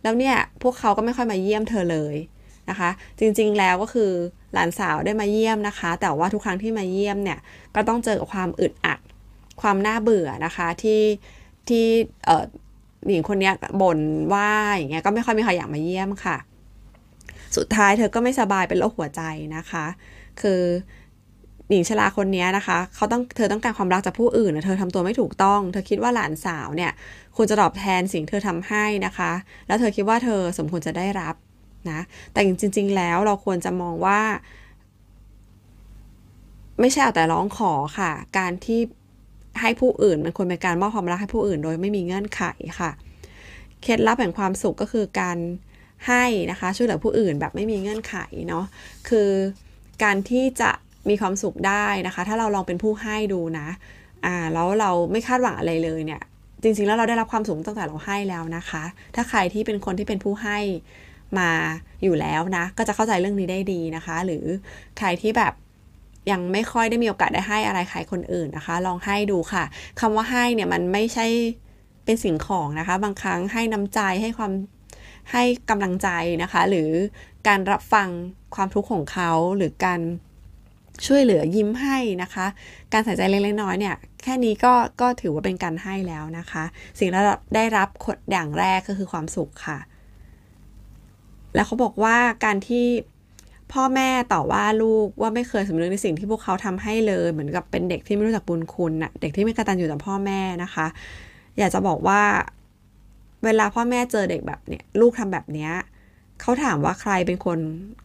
[0.03, 2.15] แล้วเนี่ยพวกเขาก็ไม่ค่อยมาเยี่ยมเธอเลย
[2.69, 4.11] นะคะ จริงๆแล้วก็คือ
[4.53, 7.39] หลานสาวได้มาเยี่ยมนะคะ แต่ว่าทุกครั้งที่มาเยี่ยมเนี่ย
[7.75, 8.99] ก็ต้องเจอกับความอึดอัด
[9.61, 11.01] ความน่าเบื่อนะคะที่
[11.67, 11.85] ที่
[12.25, 12.45] เออ
[13.07, 13.99] หญิงคนนี้บ่น
[14.33, 16.37] ว่าอย่างเงี้ยก็ไม่ค่อยมีใครอยากมาเยี่ยมค่ะ
[17.57, 19.21] สุดท้ายเธอก็ไม่สบายเป็นโรคหัวใจ
[19.55, 19.85] นะคะ
[20.41, 20.61] คือ
[21.69, 26.91] หญิงชราคนนี้นะคะเขาต้องเธอต้องการความรักจากผู้อื่นนะเธอทำตัวไม่ถูกต้อง เธอคิดว่าหลานสาวเนี่ย
[27.35, 29.31] ควรจะตอบแทนสิ่งเธอทำให้นะคะ
[29.67, 31.35] แล้วเธอคิดว่าเธอสมควรจะได้รับ
[31.89, 31.99] นะ
[32.33, 34.19] แต่จริง ๆ แล้วเราควรจะมองว่า
[36.79, 38.79] ไม่ใช่เอาแต่ร้องขอค่ะ การที่
[39.61, 42.43] ให้ผู้อื่นมันควรเป็นการมอบความรักให้ผู้อื่นโดยไม่มีเงื่อนไข
[42.79, 42.91] ค่ะ
[43.81, 45.37] เคล็ดลับแห่งความสุขก็คือการ
[46.07, 48.15] ให้นะคะช่วยเหลือผู้อื่นแบบไม่มีเงื่อนไข
[48.47, 48.65] เนาะ
[49.09, 49.29] คือ
[50.03, 50.71] การที่จะ
[51.09, 53.67] มีความสุขได้นะคะ ถ้าเราลองเป็นผู้ให้ดูนะ
[54.25, 56.21] อ่าแล้วเราไม่คาดหวังอะไรเลยเนี่ย
[56.63, 58.83] จริงๆแล้วเราได้รับความสุขตั้งแต่เราให้แล้วนะคะ
[59.15, 60.59] ถ้าใครที่เป็นคนที่เป็นผู้ให้
[61.39, 61.49] มา
[62.03, 64.45] อยู่แล้วนะ ก็จะเข้าใจเรื่องนี้ได้ดีนะคะ หรือ
[64.97, 65.53] ใครที่แบบ
[66.31, 69.63] ยังไม่ค่อยได้มีโอกาสได้ให้อะไรใครคนอื่นนะคะ ลองให้ดูค่ะ
[69.99, 71.27] คำว่าให้เนี่ยมันไม่ใช่
[72.05, 74.51] เป็นสิ่งของนะคะ บางครั้งให้น้ำใจให้ความ
[75.31, 76.09] ให้กำลังใจ
[76.43, 76.89] นะคะ หรือ
[77.47, 78.07] การรับฟัง
[78.55, 80.01] ความทุกข์ของเขาหรือการ
[81.05, 82.45] ช่วยเหลือยิ้มให้นะคะ
[82.93, 86.63] การใส่ใจเล็กๆน้อยๆเนี่ย แค่นี้ก็ก็ถือว่าเป็นการให้แล้วนะคะ
[86.97, 87.87] สิ่งที่เราได้รับ
[88.31, 89.79] อย่างแรกก็คือความสุขค่ะ
[91.55, 92.85] แล้วเขาบอกว่าการที่
[93.73, 100.85] พ่อแม่ต่อว่าลูกว่าไม่เคยสำนึกในสิ่งที่พวกเขาทำให้เลย เหมือนกับเป็นเด็กที่ไม่รู้จักบุญคุณน่ะเด็กที่ไม่กระตัญญูต่อพ่อแม่นะคะ
[101.57, 102.21] อยากจะบอกว่า
[103.43, 105.71] เวลาพ่อแม่เจอเด็กแบบเนี้ยลูกทำแบบเนี้ย
[106.41, 107.59] เขาถามว่าใครเป็นคน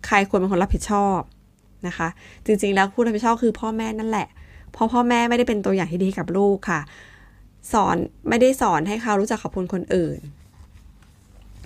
[0.06, 1.20] ใครควรเป็นคนรับผิดชอบ
[1.86, 2.08] นะคะ
[2.46, 4.28] จริงๆแล้วผู้รับผิดชอบคือพ่อแม่นั่นแหละ
[4.72, 6.80] เพราะพ่อแม่ไม่ได้เป็นตัวอย่างที่ดีกับลูกค่ะ
[7.72, 7.96] สอน
[8.28, 10.18] ไม่ได้สอนให้เขารู้จักขอบคุณคนอื่น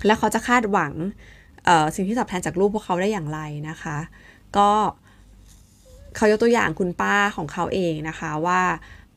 [0.05, 0.93] แล้วเขาจะคาดหวัง
[1.95, 3.97] สิ่งที่ตอบแทนจากลูกพวกเขาได้อย่างไรนะคะ
[4.57, 4.69] ก็
[6.15, 8.61] เขายกตัวอย่างคุณป้าของเขาเองนะคะว่า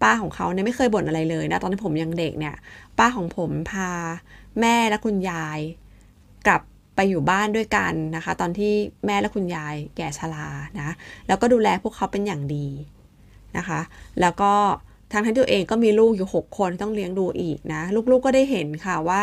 [0.02, 2.54] ป้าของเขาเนี่ยไม่เคยบ่นอะไรเลยนะตอนที่ผมยังเด็กเนี่ย
[2.98, 3.90] ป้าของผมพา
[4.60, 5.58] แม่และคุณยาย
[6.46, 6.62] กลับ
[6.96, 8.72] ไปอยู่บ้านด้วยกันนะคะ ตอนที่
[9.06, 10.48] แม่และคุณยายแก่ชรา
[10.80, 10.90] นะ
[11.26, 12.68] แล้วก็ดูแลพวกเขาเป็นอย่างดี
[13.56, 13.80] นะคะ
[14.20, 14.52] แล้วก็
[15.12, 19.22] ทั้งที่ตัวเองก็มีลูกอยู่ 6 คนต้องเลี้ยงดูอีกนะ ลูกๆก็ได้เห็นค่ะว่า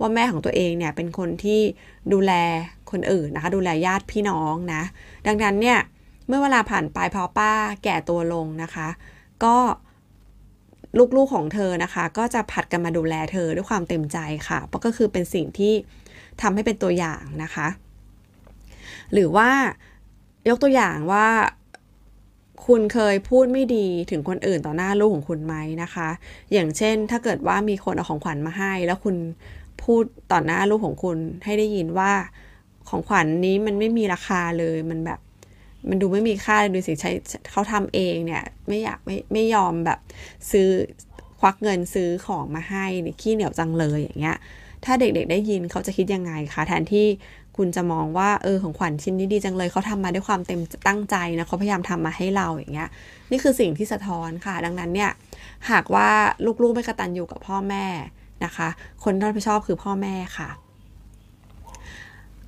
[0.00, 1.60] ว่าแม่ของตัวเองเนี่ยเป็นคนที่
[2.12, 2.32] ดูแล
[2.90, 4.82] คนอื่นนะคะ ดูแลญาติพี่น้องนะ
[5.26, 5.78] ดังนั้นเนี่ย
[6.26, 7.52] เมื่อเวลาผ่านไปพอป้า
[7.84, 8.88] แก่ตัวลงนะคะ
[9.44, 9.56] ก็
[11.16, 15.72] ลูกๆของเธอนะคะ ก็จะผัดกันมาดูแลเธอด้วยความเต็มใจค่ะเพราะก็คือเป็นสิ่งที่
[16.40, 17.68] ทำให้เป็นตัวอย่างนะคะ
[19.12, 19.50] หรือว่า
[20.48, 21.26] ยกตัวอย่างว่า
[22.66, 26.08] คุณเคยพูดไม่ดีถึงคนอื่นต่อหน้าลูกของคุณไหมนะคะ
[26.52, 29.16] อย่างเช่น ถ้าเกิดว่ามีคนเอาของขวัญมาให้ แล้วคุณ
[29.82, 32.12] พูดต่อหน้าลูกของคุณให้ได้ยินว่า
[32.88, 35.20] ของขวัญนนี้มันไม่มีราคาเลยมันแบบ
[35.88, 37.10] มันดูไม่มีค่าเลยดูสิใช้
[37.50, 39.98] เขาทำเองเนี่ย ไม่อยากไม่ไม่ยอมแบบ
[40.50, 40.68] ซื้อ
[41.40, 44.38] ควักเงินซื้อของมาให้เนี่ยขี้เหนียวจังเลยอย่างเงี้ย
[44.84, 47.06] ถ้าเด็กๆได้ยินเขาจะคิดยังไงคะแทนที่
[47.58, 52.88] คุณจะมองว่าเออของขวัญชิ้นนี้ดีจังเลยเขาทำมาด้วยความเต็มตั้งใจนะเขาพยายามทำมาให้เราอย่างเงี้ย
[53.30, 55.10] นี่คือสิ่งที่สะท้อนค่ะ ดังนั้นเนี่ย
[55.70, 56.08] หากว่า
[56.62, 57.84] ลูกๆไม่กระตันอยู่กับพ่อแม่
[58.44, 58.68] นะคะ
[59.04, 60.48] คนที่รับผิดชอบคือพ่อแม่ค่ะ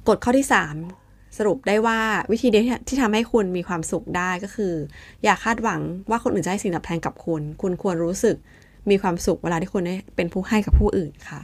[0.09, 0.47] กฎข้อที่
[0.93, 1.99] 3 สรุปได้ว่า
[2.33, 4.75] วิธีเดียวที่ทำให้คุณมีความสุขได้ก็คือ
[5.25, 8.37] อย่าคาดหวังว่าคนอื่นจะให้สิ่งตอบแทนกับคุณ คุณควรรู้สึก
[8.91, 11.41] มีความสุขเวลาที่คุณได้เป็นผู้ให้กับผู้อื่นค่ะ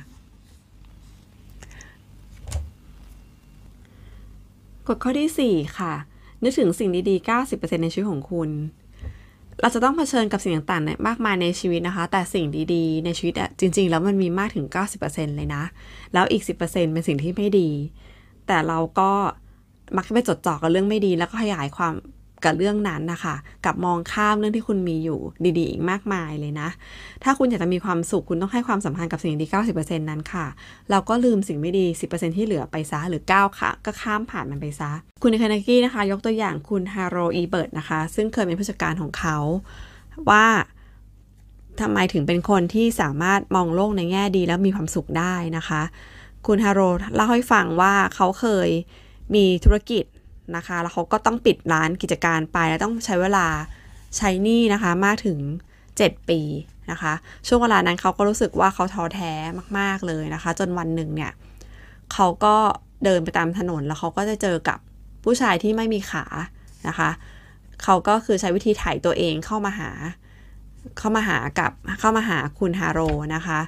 [4.88, 5.92] กฎข้อที่ 4 ค่ะ
[6.42, 8.51] นึกถึงสิ่งดีๆ 90%ในชีวิตของคุณ
[9.61, 14.66] เราจะต้องเผชิญกับสิ่งต่างๆมากมายในชีวิตนะคะ แต่สิ่งดีๆ ในชีวิตอะจริง ๆ แล้วมันมีมากถึง
[15.03, 15.62] 90%เลยนะ
[16.12, 17.70] แล้วอีก 10%เป็นสิ่งที่ไม่ดี
[18.46, 19.11] แต่เราก็
[19.96, 21.94] มักจะไปจดจ่อกับเรื่องไม่ดี แล้วก็ขยายความ
[22.47, 25.21] กับเรื่องนั้นนะคะกับมองข้ามเรื่องที่คุณมีอยู่
[25.59, 26.69] ดีๆ อีกมากมายเลยนะ
[27.25, 30.47] ถ้าคุณอยากจะมีความสุขคุณต้องให้ความสำคัญกับสิ่งดี 90%นั้นค่ะ
[30.91, 34.91] เราก็ลืมสิ่งไม่ดี 10%ที่เหลือไปซะหรือ9ค่ะ ก็ข้ามผ่านมันไปซะ
[35.23, 39.39] คุณคานากี้นะคะ ยกตัวอย่างคุณฮาโรอีเบิร์ตนะคะ ซึ่งเคยเป็นผู้จัดการของเขา
[40.31, 40.47] ว่า
[41.81, 45.83] ทำไมถึงเป็นคนที่สามารถมองโลกในแง่ดีแล้วมีความสุขได้นะคะ
[46.47, 46.81] คุณฮาโร
[47.15, 48.69] เล่าให้ฟังว่าเขาเคย
[49.35, 50.05] มีธุรกิจ
[50.57, 53.47] นะคะ แล้วเขาก็ต้องปิดร้านกิจการไป แล้วต้องใช้เวลา
[54.17, 55.39] ใช้หนี้นะคะมากถึง
[55.85, 56.41] 7 ปี
[56.91, 57.13] นะคะ
[57.47, 59.33] ช่วงเวลานั้นเขาก็รู้สึกว่าเขาท้อแท้
[59.79, 61.33] มาก ๆเลยนะคะ จนวันหนึ่งเนี่ย
[62.13, 62.55] เขาก็
[63.05, 64.79] เดินไปตามถนนแล้วเขาก็จะเจอกับ
[65.25, 66.25] ผู้ชายที่ไม่มีขา
[66.89, 67.11] นะคะ
[67.83, 69.91] เขาก็คือใช้วิธีถ่ายตัวเองเข้ามาหา
[70.99, 73.01] เข้ามาหากับเข้ามาหาคุณฮาโร
[73.35, 73.61] นะคะ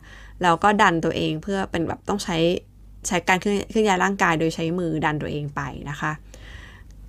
[0.42, 2.36] แล้วก็ดันตัวเองเพื่อเป็นแบบต้องใช้
[3.06, 5.60] ใช้การเคลื่อนย้ายร่างกายโดยใช้มือดันตัวเองไป
[5.90, 6.12] นะคะ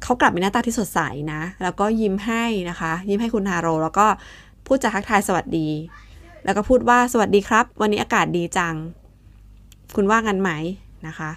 [0.03, 0.99] เขากลับมีหน้าตาที่สดใส
[1.33, 4.05] นะ แล้วก็ยิ้มให้นะคะ ยิ้มให้คุณฮาโร แล้วก็
[4.65, 5.67] พูดจาทักทายสวัสดี
[6.45, 8.75] แล้วก็พูดว่าสวัสดีครับ วันนี้อากาศดีจัง
[9.95, 10.51] คุณว่างันไหม
[11.07, 11.29] นะคะ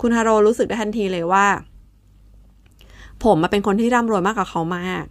[0.00, 1.46] คุณฮาโรรู้สึกได้ทันทีเลยว่า
[3.24, 5.04] ผมมาเป็นคนที่ร่ำรวยมากกว่าเขามาก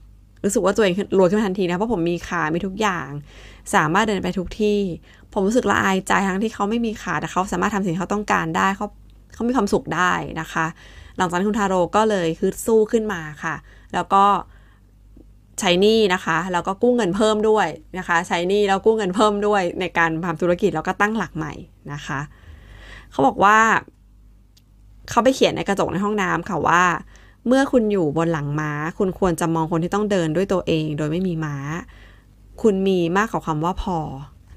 [0.44, 3.10] รู้สึกว่าตัวเองรวยขึ้นทันทีนะเพราะผมมีขา มีทุกอย่าง
[3.76, 4.80] สามารถเดินไปทุกที่
[5.34, 8.88] ผมรู้สึกละอายใจทั้งที่เขาไม่มีขาแต่เขาสามารถทำสิ่งที่เขาต้องการได้เขา
[9.34, 10.12] เขามีความสุขได้
[10.42, 10.66] นะคะ
[11.18, 13.56] หลังจากนั้นคุณทาโร่ก็เลยคือสู้ขึ้นมาค่ะ
[13.94, 14.26] แล้วก็
[15.60, 21.54] ใช้หนี้นะคะ แล้วก็กู้เงินเพิ่มด้วยนะคะ ใช้หนี้แล้วกู้เงินเพิ่มด้วยในการทำธุรกิจแล้วก็ตั้งหลักใหม่
[21.94, 22.20] นะคะ
[23.12, 23.58] เขาบอกว่า
[25.10, 26.84] เขาไปเขียนในกระจกในห้องน้ำค่ะว่า
[27.48, 31.56] เมื่อคุณอยู่บนหลังม้า คุณควรจะมองคนที่ต้องเดินด้วยตัวเอง โดยไม่มีม้า
[32.62, 33.98] คุณมีมากกว่าคำว่าพอ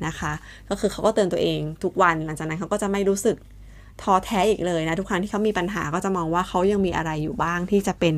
[0.06, 0.32] นะคะ
[0.68, 3.36] ก็คือเขาก็เตือนตัวเองทุกวันหลังจากนั้นเขาก็จะไม่รู้สึก
[4.02, 8.14] ท้อแท้อีกเลยนะ ทุกครั้งที่เขามีปัญหาก็จะมองว่าเขายังมีอะไรอยู่บ้างที่จะเป็น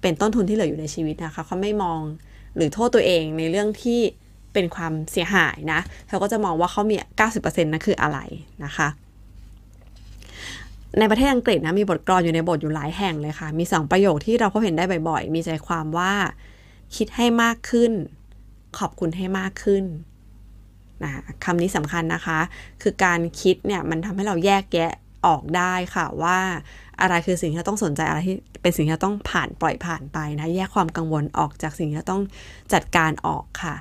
[0.00, 2.00] เป็นต้นทุนที่เหลืออยู่ในชีวิตนะคะเขาไม่มอง
[2.56, 4.00] หรือโทษตัวเองในเรื่องที่
[4.52, 6.96] เป็นความเสียหายนะเขาก็จะมองว่าเขามี
[7.30, 8.18] 90%นั่นคืออะไร
[8.64, 8.88] นะคะ
[10.98, 16.12] ในประเทศอังกฤษนะมีบทกลอนอยู่ในบทอยู่หลายแห่งเลยค่ะ มีสองประโยคที่เราพบเห็นได้บ่อยๆ มีใจความว่า
[16.96, 17.92] คิดให้มากขึ้น
[18.78, 19.84] ขอบคุณให้มากขึ้น
[21.02, 21.10] นะ
[21.44, 22.38] คำนี้สำคัญนะคะ
[22.82, 24.92] คือการคิดเนี่ยมันทำให้เราแยกแยะ
[25.26, 26.38] ออกได้ค่ะว่า
[27.00, 32.22] อะไรคือสิ่งที่เราต้องสนใจอะไรที่เป็นสิ่งที่เราต้องผ่านปล่อยผ่านไปนะแยกความกังวลออกจากสิ่งที่เราต้อง
[32.72, 33.74] จัดการออกค่ะ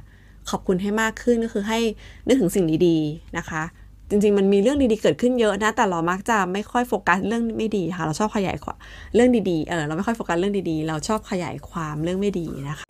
[0.50, 1.80] ขอบคุณให้มากขึ้นก็คือให้
[2.28, 3.64] นึกถึงสิ่งดีๆนะคะ
[4.10, 8.78] จริงๆมันมีเรื่องดีๆเกิดขึ้นเยอะนะ แต่เรามักจะไม่ค่อยโฟกัสเรื่องไม่ดีค่ะ เราชอบขยายความ
[9.16, 12.88] เรื่องดีๆเออเราไม่ค่อยโฟกัสเรื่องดีๆ เราชอบขยายความเรื่องไม่ดีนะคะ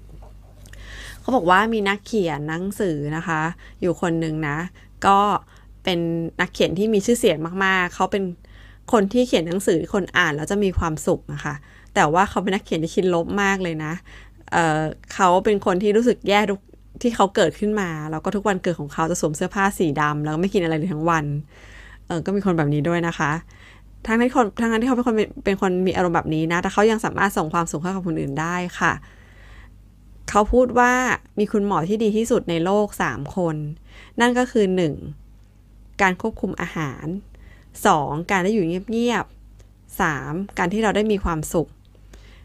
[1.21, 3.41] เขาบอกว่ามีนักเขียนหนังสือนะคะ
[3.81, 4.57] อยู่คนหนึ่งนะ
[5.05, 5.19] ก็
[5.83, 5.99] เป็น
[6.41, 8.23] นักเขียนที่มีชื่อเสียงมากๆ เขาเป็น
[8.91, 11.53] คนที่เขียนหนังสือคนอ่านแล้วจะมีความสุขนะคะ
[11.95, 13.93] แต่ว่าเขาเป็นนักเขียนที่คิดลบมากเลยนะ
[14.51, 16.59] เเขาเป็นคนที่รู้สึกแย่ทุก
[17.01, 21.25] ที่เขาเกิดขึ้นมา แล้วก็ทุกวันเกิดของเขาจะสวมเสื้อผ้าสีดำแล้วไม่กินอะไรเลยทั้งวัน
[22.07, 23.31] เออก็มีคนแบบนี้ด้วยนะคะ
[24.05, 28.93] ทั้งที่คนทั้งนั้นที่เขาเป็นคนเป็นคนมีอารมณ์แบบนี้นะ แต่เขายังสามารถส่งความสุขให้กับคนอื่นได้ค่ะ
[30.29, 30.91] เขาพูดว่า
[31.39, 33.55] มีคุณหมอที่ดีที่สุดในโลก 3 คน
[34.19, 34.65] นั่นก็คือ
[35.33, 36.01] 1.
[36.01, 37.05] การควบคุมอาหาร
[37.79, 38.31] 2.
[38.31, 40.57] การได้อยู่เงียบๆ 3.
[40.57, 41.69] การที่เราได้มีความสุข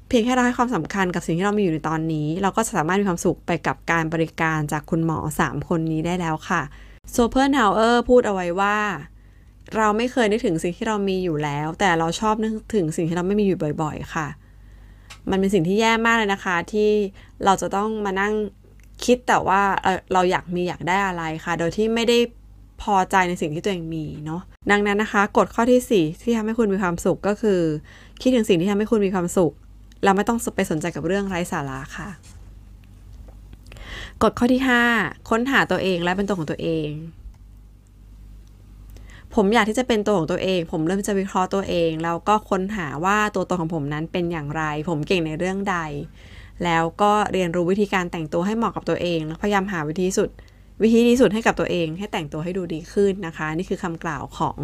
[0.08, 6.62] เพียงแค่เราให้ความสำคัญกับสิ่งที่เรามีอยู่ในตอนนี้ เราก็สามารถมีความสุขไปกับการบริการจากคุณหมอ 3 คนนี้ได้แล้วค่ะ
[7.10, 8.76] โซเพอร์นาวเออร์พูดเอาไว้ว่า
[9.76, 14.26] เราไม่เคยนึกถึงสิ่งที่เรามีอยู่แล้ว แต่เราชอบนึกถึงสิ่งที่เราไม่มีอยู่บ่อยๆ ค่ะ
[15.30, 16.90] มันเป็นสิ่งที่แย่มากเลยนะคะ ที่
[17.44, 18.32] เราจะต้องมานั่ง
[19.04, 19.60] คิดแต่ว่า
[20.12, 22.18] เราอยากมีอยากได้อะไรค่ะ โดยที่ไม่ได้
[22.82, 27.60] พอใจในสิ่งที่ตัวเองมีเนาะดังนั้นนะคะกฎข้อที่ 4 ที่ทำให้คุณมีความสุขก็คือ
[28.20, 29.52] คิดถึงสิ่งที่ทำให้คุณมีความสุข
[30.04, 32.08] เราไม่ต้องไปสนใจกับเรื่องไร้สาระค่ะ
[34.22, 34.62] กฎข้อที่
[34.94, 36.90] 5 ค้นหาตัวเองและเป็นตัวของตัวเอง
[39.34, 45.76] ผมอยากที่จะเป็นตัวของตัวเอง ผมเริ่มจะวิเคราะห์ตัวเองแล้วก็ค้นหาว่าตัวตนของผมนั้นเป็นอย่างไร ผมเก่งในเรื่องใด
[46.64, 50.28] แล้วก็เรียนรู้วิธีการแต่งตัวให้เหมาะกับตัวเอง แล้วพยายามหาวิธีสุด
[50.82, 54.56] วิธีดีสุดให้กับตัวเอง ให้แต่งตัวให้ดูดีขึ้นนะคะ นี่คือคำกล่าวของ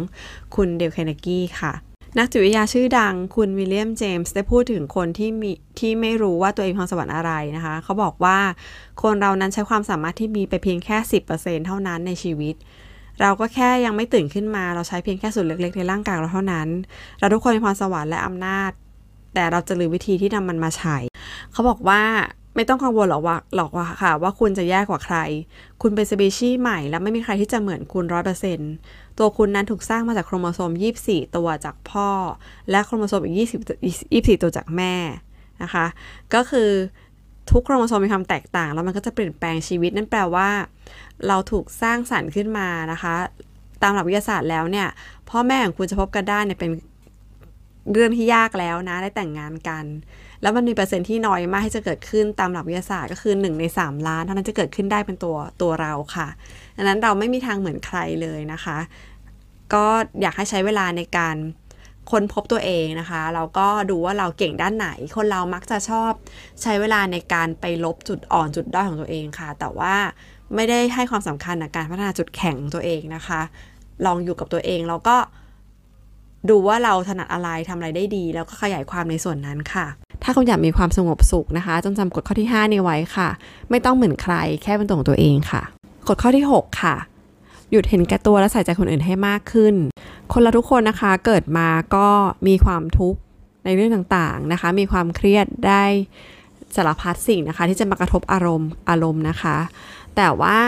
[0.55, 1.73] คุณเดลแคนกี้ค่ะ
[2.17, 8.37] นักจิตวิทยาชื่อดังคุณวิลเลียมเจมส์ได้พูดถึงคนที่มีที่ไม่รู้ว่าตัวเองพรสวรรค์อะไรนะคะ เขาบอกว่า
[9.01, 10.97] คนเรานั้นใช้ความสามารถที่มีไปเพียงแค่
[11.31, 12.55] 10%เท่านั้นในชีวิต
[13.21, 16.67] เราก็แค่ยังไม่ตื่นขึ้นมาเราใช้เพียงแค่ส่วนเล็กๆในร่างกายเราเท่านั้น
[17.19, 18.71] เราทุกคนมีพรสวรรค์และอำนาจ
[19.33, 20.97] แต่เราจะลืมวิธีที่นำมันมาใช้
[21.51, 22.01] เขาบอกว่า
[22.55, 25.17] ไม่ต้องกังวลหรอกว่าหรอกว่าค่ะ ว่าคุณจะแย่กว่าใคร
[25.81, 28.73] คุณเป็นสปีชีส์ใหม่และไม่มีใครที่จะเหมือนคุณร้อยเปอร์เซ็นต์
[29.19, 30.71] ตัวคุณนั้นถูกสร้างมาจากโครโมโซม
[31.03, 32.09] 24 ตัวจากพ่อ
[32.69, 34.95] และโครโมโซมอีก 20 24 ตัวจากแม่
[35.63, 35.85] นะคะ
[36.33, 36.69] ก็คือ
[37.51, 40.49] ทุกโครโมโซมมีความแตกต่าง แล้วมันก็จะเปลี่ยนแปลงชีวิตนั่นแปลว่า
[41.27, 43.13] เราถูกสร้างสรรค์ขึ้นมานะคะ
[43.81, 44.87] ตามหลักวิทยาศาสตร์แล้วเนี่ย
[45.29, 46.71] พ่อแม่ของคุณจะพบกันได้เนี่ยเป็น
[47.93, 49.85] เรื่องที่ยากแล้วนะได้แต่งงานกัน
[50.43, 56.27] แล้วมันมีเปอร์เซ็นต์ที่น้อยมากที่จะเกิดขึ้นตามหลักวิทยาศาสตร์ก็คือ 1 ใน 3 ล้าน เท่านั้นจะเกิดขึ้นได้เป็นตัวตัวเราค่ะ
[56.77, 58.77] ดังนั้นเราไม่มีทางเหมือนใครเลยนะคะ
[59.73, 59.85] ก็
[60.21, 61.35] อยากให้ใช้เวลาในการ
[62.11, 66.11] ค้นพบตัวเองนะคะ เราก็ดูว่าเราเก่งด้านไหน คนเรามักจะชอบ
[66.61, 69.95] ใช้เวลาในการไปลบจุดอ่อนจุดด้อยของตัวเองค่ะ แต่ว่า
[70.55, 73.41] ไม่ได้ให้ความสำคัญในการพัฒนาจุดแข็งตัวเองนะคะ
[74.05, 75.17] ลองอยู่กับตัวเองแล้วก็
[76.49, 79.87] ดูว่าเราถนัดอะไรทำอะไรได้ดี แล้วก็ขยายความในส่วนนั้นค่ะ
[80.23, 83.29] ถ้าคุณอยากมีความสงบสุขนะคะ จงจำกฎข้อที่ 5 นี้ไว้ค่ะ
[83.69, 85.61] ไม่ต้องเหมือนใครแค่เป็นตัวของตัวเองค่ะ
[86.07, 86.95] กฎข้อที่ 6 ค่ะ
[87.71, 89.75] หยุดเห็นแก่ตัวและใส่ใจคนอื่นให้มากขึ้น
[90.31, 92.07] คนเราทุกคนนะคะเกิดมาก็
[92.47, 93.19] มีความทุกข์
[93.65, 95.83] ในเรื่องต่างๆนะคะ มีความเครียดได้
[96.75, 99.57] สารพัดสิ่งนะคะ ที่จะมากระทบอารมณ์อารมณ์นะคะ
[100.15, 100.59] แต่ว่า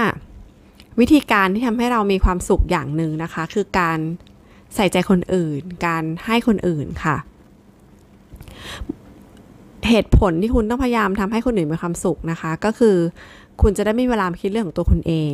[0.99, 3.99] วิธีการที่ทำให้เรามีความสุขอย่างหนึ่งนะคะ คือการ
[4.75, 7.17] ใส่ใจคนอื่น การให้คนอื่นค่ะ
[9.89, 12.95] เหตุผลที่คุณต้องพยายามทำให้คนอื่นมีความสุขนะคะ ก็คือ
[13.61, 15.33] คุณจะได้ไม่มีเวลาคิดเรื่องของตัวคุณเอง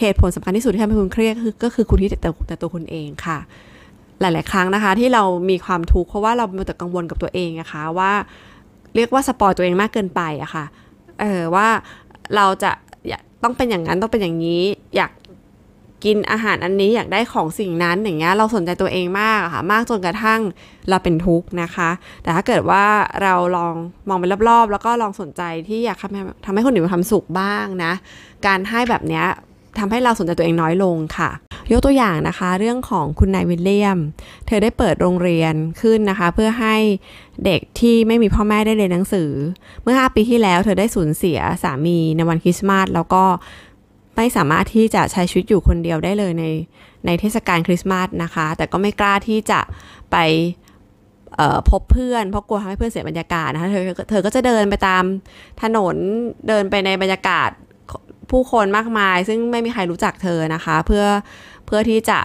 [0.00, 3.38] เหตุผลสำคัญที่สุดที่ทำให้คุณเครียดคือก็คือคุณที่แต่แต่ตัวคุณเองค่ะ
[4.20, 8.12] หลาย ๆ ครั้งนะคะ ที่เรามีความทุกข์เพราะว่าเรามัวแต่กังวลกับตัวเองนะคะว่า
[8.96, 10.64] เรียกว่าสปอยตัวเองมากเกินไปอะค่ะ
[11.20, 11.66] เออว่า
[12.36, 12.70] เราจะ
[13.42, 14.62] ต้องเป็นอย่างนั้นต้องเป็นอย่างนี้
[14.96, 15.10] อยาก
[16.04, 20.40] กินอาหารอันนี้อยากได้ของสิ่งนั้นอย่างเงี้ยเราสนใจตัวเองมากค่ะมากจนกระทั่ง
[20.88, 21.90] เราเป็นทุกข์นะคะ
[22.22, 22.84] แต่ถ้าเกิดว่า
[23.22, 23.74] เราลอง
[24.08, 27.92] มองไปรอบๆ แล้วก็ลองสนใจที่อยากทำให้ทำให้คนอื่นมีความสุขบ้างนะ
[28.46, 29.26] การให้แบบเนี้ย
[29.78, 31.30] ทำให้เราสนใจตัวเองน้อยลงค่ะ
[31.72, 33.98] ยกตัวอย่างนะคะ เรื่องของคุณนายวิลเลียม
[34.46, 36.76] เธอได้เปิดโรงเรียนขึ้นนะคะ เพื่อให้
[37.44, 39.30] เด็กที่ไม่มีพ่อแม่ได้เรียนหนังสือ
[39.82, 43.24] เมื่อ 5 ปีที่แล้วเธอได้สูญเสียสามีในวันคริสต์มาสแล้วก็
[44.20, 46.44] ไม่สามารถที่จะใช้ชีวิตอยู่คนเดียวได้เลยใน
[47.06, 49.60] ในเทศกาลคริสต์มาสนะคะ แต่ก็ไม่กล้าที่จะ
[50.12, 50.16] ไป
[51.70, 55.04] พบเพื่อนเพราะกลัวทำให้เพื่อนเสียบรรยากาศนะคะเธอเธอก็จะเดินไปตาม
[55.62, 55.96] ถนน
[56.48, 57.50] เดินไปในบรรยากาศ
[58.30, 61.04] ผู้คนมากมาย ซึ่งไม่มีใครรู้จักเธอนะคะ เพื่อ
[61.66, 62.18] เพื่อที่จะ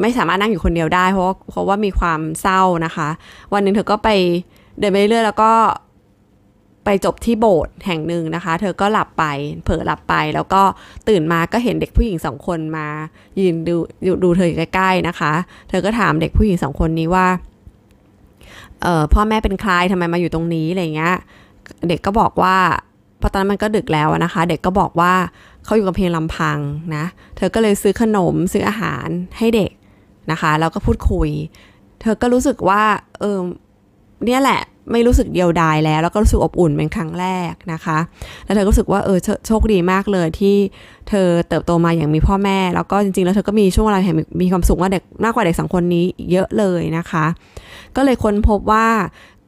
[0.00, 3.08] ไม่สามารถนั่งอยู่คนเดียวได้เพราะเพราะว่ามีความเศร้านะคะ
[3.52, 4.08] วันหนึ่งเธอก็ไป
[4.78, 5.52] เดินไปเรื่อยแล้วก็
[6.90, 9.24] ไปจบที่โบสถ์แห่งหนึ่งนะคะ เธอก็หลับไป
[9.64, 10.62] เผลอหลับไป แล้วก็
[11.08, 12.86] ตื่นมาก็เห็นเด็กผู้หญิงสองคนมา
[13.40, 13.76] ยืนดู
[14.24, 15.32] ดูเธออยู่ใกล้ๆนะคะ
[15.68, 17.26] เธอก็ถามเด็กผู้หญิงสองคนนี้ว่า
[18.82, 21.16] เออพ่อแม่เป็นใครทำไมมาอยู่ตรงนี้อะไรเงี้ย
[21.88, 22.56] เด็กก็บอกว่า
[23.20, 25.12] พอตอนนั้นมันก็ดึกแล้วนะคะ เด็กก็บอกว่า
[25.64, 26.58] เขาอยู่กับเพียงลำพัง
[26.96, 27.04] นะ
[27.36, 29.06] เธอก็เลยซื้อขนมซื้ออาหาร
[29.38, 29.70] ให้เด็ก
[30.30, 31.28] นะคะ แล้วก็พูดคุย
[32.00, 32.82] เธอก็รู้สึกว่า
[33.20, 33.38] เออ
[34.26, 34.60] เนี่ยแหละ
[34.92, 37.98] ไม่รู้สึกเดียวดายแล้ว แล้วก็รู้สึกอบอุ่นเป็นครั้งแรกนะคะ
[38.44, 40.56] แล้วเธอก็รู้สึกว่าเออโชคดีมากเลยที่
[41.08, 47.26] เธอเติบโตมาอย่างมีพ่อแม่ แล้วก็จริงๆ แล้วเธอก็มีช่วงเวลาแห่งมีความสุขว่าเด็กมากกว่าเด็กสองคนนี้เยอะเลยนะคะ
[47.96, 48.88] ก็เลยค้นพบว่า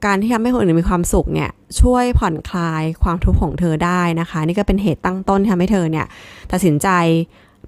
[0.04, 1.50] การที่ทำให้คนอื่นมีความสุขเนี่ย
[1.80, 6.06] ช่วยผ่อนคลายความทุกข์ของเธอได้นะคะ นี่ก็เป็นเหตุตั้งต้นที่ทำให้เธอเนี่ย
[6.52, 6.88] ตัดสินใจ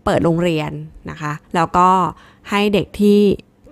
[0.04, 0.70] เปิดโรงเรียน
[1.10, 1.88] นะคะ แล้วก็
[2.50, 3.20] ให้เด็กที่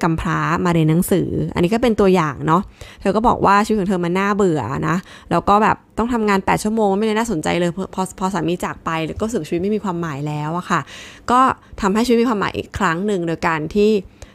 [0.03, 2.62] กำพร้ามาเรียนหนังสือ อันนี้ก็เป็นตัวอย่างเนาะ
[3.01, 4.97] เธอก็บอกว่าชีวิตของเธอมันน่าเบื่อนะ
[5.31, 10.81] แล้วก็แบบต้องทำงาน 8 ชั่วโมงไม่ได้น่าสนใจเลย พอพอสามีจากไปแล้วก็สึกชีวิตไม่มีความหมายแล้วอะค่ะ
[11.31, 11.41] ก็
[11.81, 13.91] ทำให้ชีวิตมีความหมายอีกครั้งหนึ่งโดยการที่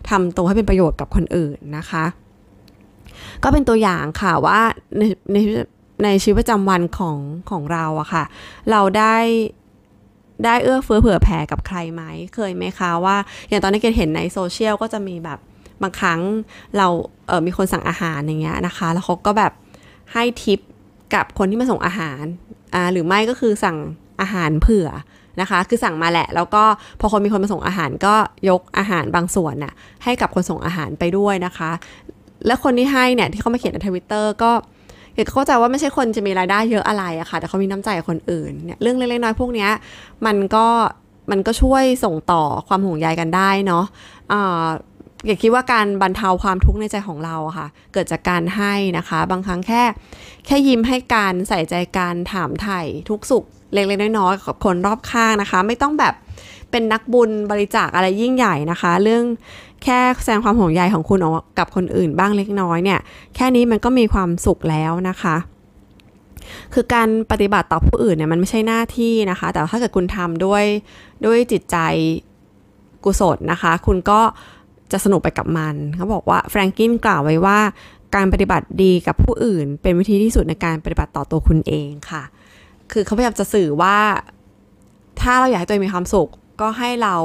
[0.10, 2.06] ทำตัวให้เป็นประโยชน์กับคนอื่นนะคะ
[3.44, 4.60] ก็เป็นตัวอย่างค่ะว่า
[4.98, 5.04] ใน
[5.34, 5.38] ใน
[6.04, 7.18] ในชีวิตประจำวันของ
[7.52, 8.24] ของเราอะค่ะ
[8.72, 9.18] เราได้
[10.46, 12.04] ได้เอื้อเฟื้อเผื่อแผ่กับใครไหม
[12.36, 13.18] เคยไหมคะว่า
[13.50, 15.40] อย่างตอนนี้เกดเห็นในโซเชียลก็จะมีแบบ
[15.84, 16.20] บางครั้ง
[16.78, 16.88] เรา
[17.28, 19.52] เออมีคนสั่งอาหารอย่างเงี้ยนะคะ แล้วเขาก็แบบ
[20.14, 20.60] ให้ทิป
[21.14, 22.24] กับคนที่มาส่งอาหาร
[22.74, 23.78] อ่าหรือไม่ก็คือสั่ง
[24.22, 24.90] อาหารเผื่อ
[25.42, 26.64] นะคะ คือสั่งมาแหละ แล้วก็
[27.00, 28.14] พอคนมีคนมาส่งอาหารก็
[28.50, 31.72] ยกอาหารบางส่วนน่ะให้กับคนส่งอาหารไปด้วยนะคะ
[32.46, 34.52] แล้วคนที่ให้เนี่ยที่เขามาเขียนในทวิตเตอร์ก็
[35.34, 39.68] เข้าใจว่าไม่ใช่คนจะมีรายได้เยอะอะไรอะค่ะ แต่เขามีน้ำใจกับคนอื่นเนี่ยเรื่องเล็กๆน้อยๆพวกนี้
[40.26, 40.66] มันก็
[41.32, 43.86] มันก็ช่วยส่งต่อความห่วงใยกันได้เนาะ
[45.28, 49.84] อย่าคิดว่าการบรรเทาความทุกข์ในใจของเราค่ะ เกิดจากการให้นะคะ บางครั้งแค่
[50.46, 56.14] แค่ยิ้มให้การใส่ใจการถามไถ่ทุกสุขเล็กๆน้อยๆกับคนรอบข้างนะคะ ไม่ต้องแบบ
[56.72, 59.24] เป็นนักบุญบริจาคอะไรยิ่งใหญ่นะคะ เรื่อง
[59.84, 63.00] แค่แสดงความห่วงใยของคุณออกกับคนอื่นบ้างเล็กน้อยเนี่ย
[63.36, 65.36] แค่นี้มันก็มีความสุขแล้วนะคะ
[66.74, 70.64] คือการปฏิบัติต่อผู้อื่นเนี่ยมันไม่ใช่หน้าที่นะคะ แต่ถ้าเกิดคุณทำด้วย
[71.26, 71.78] ด้วยจิตใจ
[73.06, 74.22] กุศลนะคะ คุณก็
[74.92, 77.60] จะสนุกไปกับมัน เขาบอกว่าแฟรงกินกล่าวไว้ว่า
[78.16, 82.24] การปฏิบัติดีกับผู้อื่น เป็นวิธีที่สุดในการปฏิบัติต่อตัวคุณเองค่ะ
[82.92, 83.98] คือเขาพยายามจะสื่อว่า
[85.22, 86.30] ถ้าเราอยากให้ตัวเองมีความสุข
[86.62, 87.16] ก็ให้เรา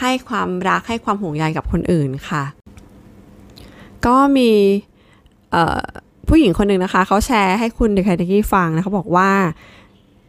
[0.00, 2.44] ให้ความรักให้ความห่วงใยกับคนอื่นค่ะ
[4.06, 4.50] ก็มี
[6.28, 9.30] ผู้หญิงคนหนึ่งนะคะ เขาแชร์ให้คุณเดคาเดกี้ฟังนะเขาบอกว่า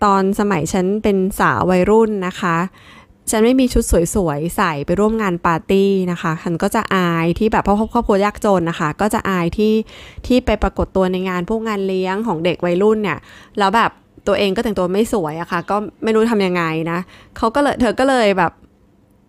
[0.03, 2.57] ตอนสมัยฉันเป็นสาววัยรุ่นนะคะ
[3.29, 3.83] ฉันไม่มีชุด
[4.15, 9.73] สวยๆ ใส่ไปร่วมงานปาร์ตี้นะคะ ฉันก็จะอายที่แบบพ่อครอบครัวยากจนนะคะ ก็จะอายที่
[10.27, 13.19] ที่ไปปรากฏตัวในงานพวกงานเลี้ยงของเด็กวัยรุ่นเนี่ย
[13.59, 13.91] แล้วแบบ
[14.27, 16.99] ตัวเองก็แต่งตัวไม่สวยอะคะ่ะ ก็ไม่รู้ทำยังไงนะ
[17.37, 18.51] เขาก็เลยเธอก็เลยแบบ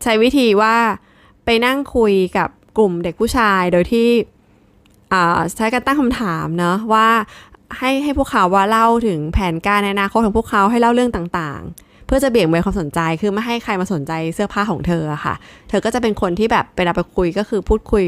[0.03, 0.77] ใช้วิธีว่า
[1.45, 4.09] ไปนั่งคุยกับกลุ่มเด็กผู้ชายโดยที่
[5.57, 7.09] ใช้การตั้งคำถามเนาะว่า
[7.79, 15.35] ให้ให้พวกเขาว่าเล่าถึงแผนการในอนาคตของพวกเขาให้เล่าเรื่องต่างๆ พื่อจะเบี่ยงเบนความสนใจคือไม่ให้ใครมาสนใจเสื้อผ้าของเธอค่ะ
[15.69, 18.05] เธอก็จะเป็นคนที่แบบเวลาไปคุยก็คือพูดคุย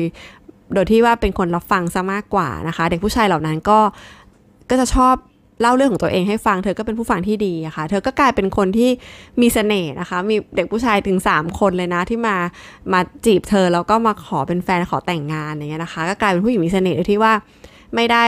[0.74, 3.78] โดยที่ว่าเป็นคนรับฟังซะมากกว่านะคะ เด็กผู้ชายเหล่านั้นก็
[4.70, 5.14] ก็จะชอบ
[5.60, 8.90] เล่าเรื่องของตัวเองให้ฟัง เธอก็เป็นผู้ฟังที่ดีอะคะ่ะ เธอก็กลายเป็นคนที่
[9.40, 12.36] มีเสน่ห์นะคะ มีเด็กผู้ชายถึง 3 คนเลยนะที่มา
[12.92, 17.32] มาจีบเธอแล้วก็มาขอเป็นแฟนขอแต่งงานอย่างเงี้ยนะคะ ก็กลายเป็นผู้หญิงมีเสน่ห์โดยที่ว่า
[17.94, 18.24] ไม่ได้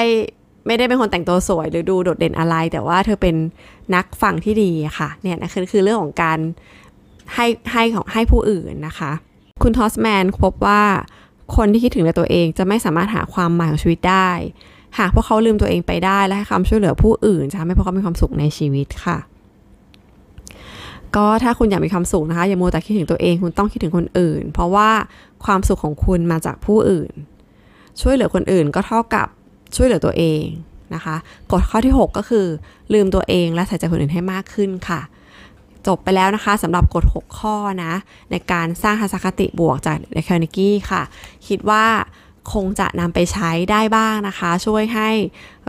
[0.67, 3.37] ไม่ได้เป็นคนแต่งตัวสวยหรือดูโดดเด่นอะไร แต่ว่าเธอเป็น
[3.95, 6.39] นักฟังที่ดีค่ะเนี่ยนะคือคือเรื่องของการ
[7.35, 9.13] ให้ให้ของให้ผู้อื่นนะคะ
[9.63, 10.83] คุณทอสแมนพบว่า
[11.57, 14.31] คนที่คิดถึงในตัวเองจะไม่สามารถหาความหมายของชีวิตได้
[14.99, 19.19] หากพวกเขาลืมตัวเองไปได้และให้คำช่วยเหลือผู้อื่นจะทำให้พวกเขามีความสุขในชีวิตค่ะ
[21.17, 24.91] ก็ถ้าคุณอยากมีความสุขนะคะ อย่ามัวแต่คิดถึงตัวเองคุณต้องคิดถึงคนอื่น เพราะว่า
[25.45, 27.13] ความสุขของคุณมาจากผู้อื่น
[28.01, 29.27] ช่วยเหลือคนอื่นก็เท่ากับ
[29.77, 30.45] ช่วยเหลือตัวเอง
[30.95, 31.17] นะคะ
[31.53, 32.47] กฎข้อที่ 6 ก็คือ
[32.93, 35.01] ลืมตัวเองและใส่ใจคนอื่นให้มากขึ้นค่ะ
[35.87, 37.93] จบไปแล้วนะคะสำหรับกฎ 6 ข้อนะ
[38.31, 41.03] ในการสร้างทัศนคติบวกจากเดคานิกี้ค่ะ
[41.49, 41.85] คิดว่า
[42.53, 45.11] คงจะนำไปใช้ได้บ้างนะคะ ช่วยให้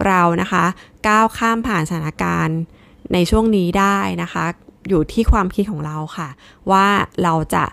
[0.06, 0.66] เรานะคะ
[1.08, 2.60] ก้าวข้ามผ่านสถานการณ์
[3.14, 4.46] ในช่วงนี้ได้นะคะ
[4.90, 6.30] อยู่ที่ความคิดของเราค่ะ
[6.72, 6.88] ว่า
[7.24, 7.66] เราจะ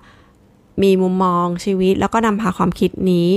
[0.82, 3.28] มีมุมมองชีวิตแล้วก็นำพาความคิดนี้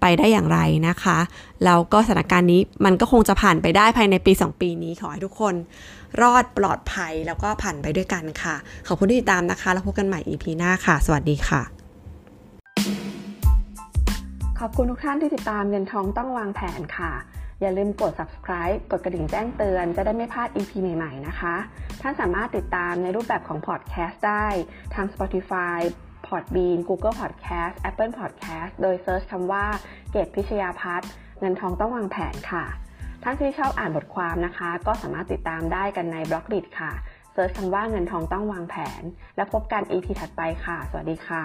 [0.00, 1.18] ไปได้อย่างไรนะคะ
[1.64, 5.54] แล้วก็สถานการณ์นี้มันก็คงจะผ่านไปได้ภายในปี 2 ปีนี้ขอให้ทุกคน
[6.22, 8.56] รอดปลอดภัยแล้วก็ผ่านไปด้วยกันค่ะ
[8.86, 11.62] ขอบคุณที่ติดตามนะคะ แล้วพบกันใหม่ EP หน้าค่ะ สวัสดีค่ะ
[14.60, 17.12] ขอบคุณทุกท่านที่ติดตามเงินทองต้องวางแผนค่ะ
[17.60, 21.54] อย่าลืมกด subscribe กดกระดิ่งแจ้งเตือนจะได้ไม่พลาด EP ใหม่ ๆ นะคะ
[22.02, 24.46] ท่านสามารถติดตามในรูปแบบของ podcast ได้
[24.94, 25.78] ทาง Spotify
[26.26, 29.64] Podbean Google Podcast Apple Podcast โดย search คำว่า
[30.10, 31.10] เกตพิชยาพัฒน์
[31.40, 32.64] เงินทองต้องวางแผนค่ะ
[33.22, 36.92] ท่านที่ชอบอ่านบทความนะคะ ก็สามารถติดตามได้กันใน Blockdit ค่ะ
[37.32, 39.02] search คำว่าเงินทองต้องวางแผน
[39.36, 41.42] และพบกัน EP ถัดไปค่ะ สวัสดีค่ะ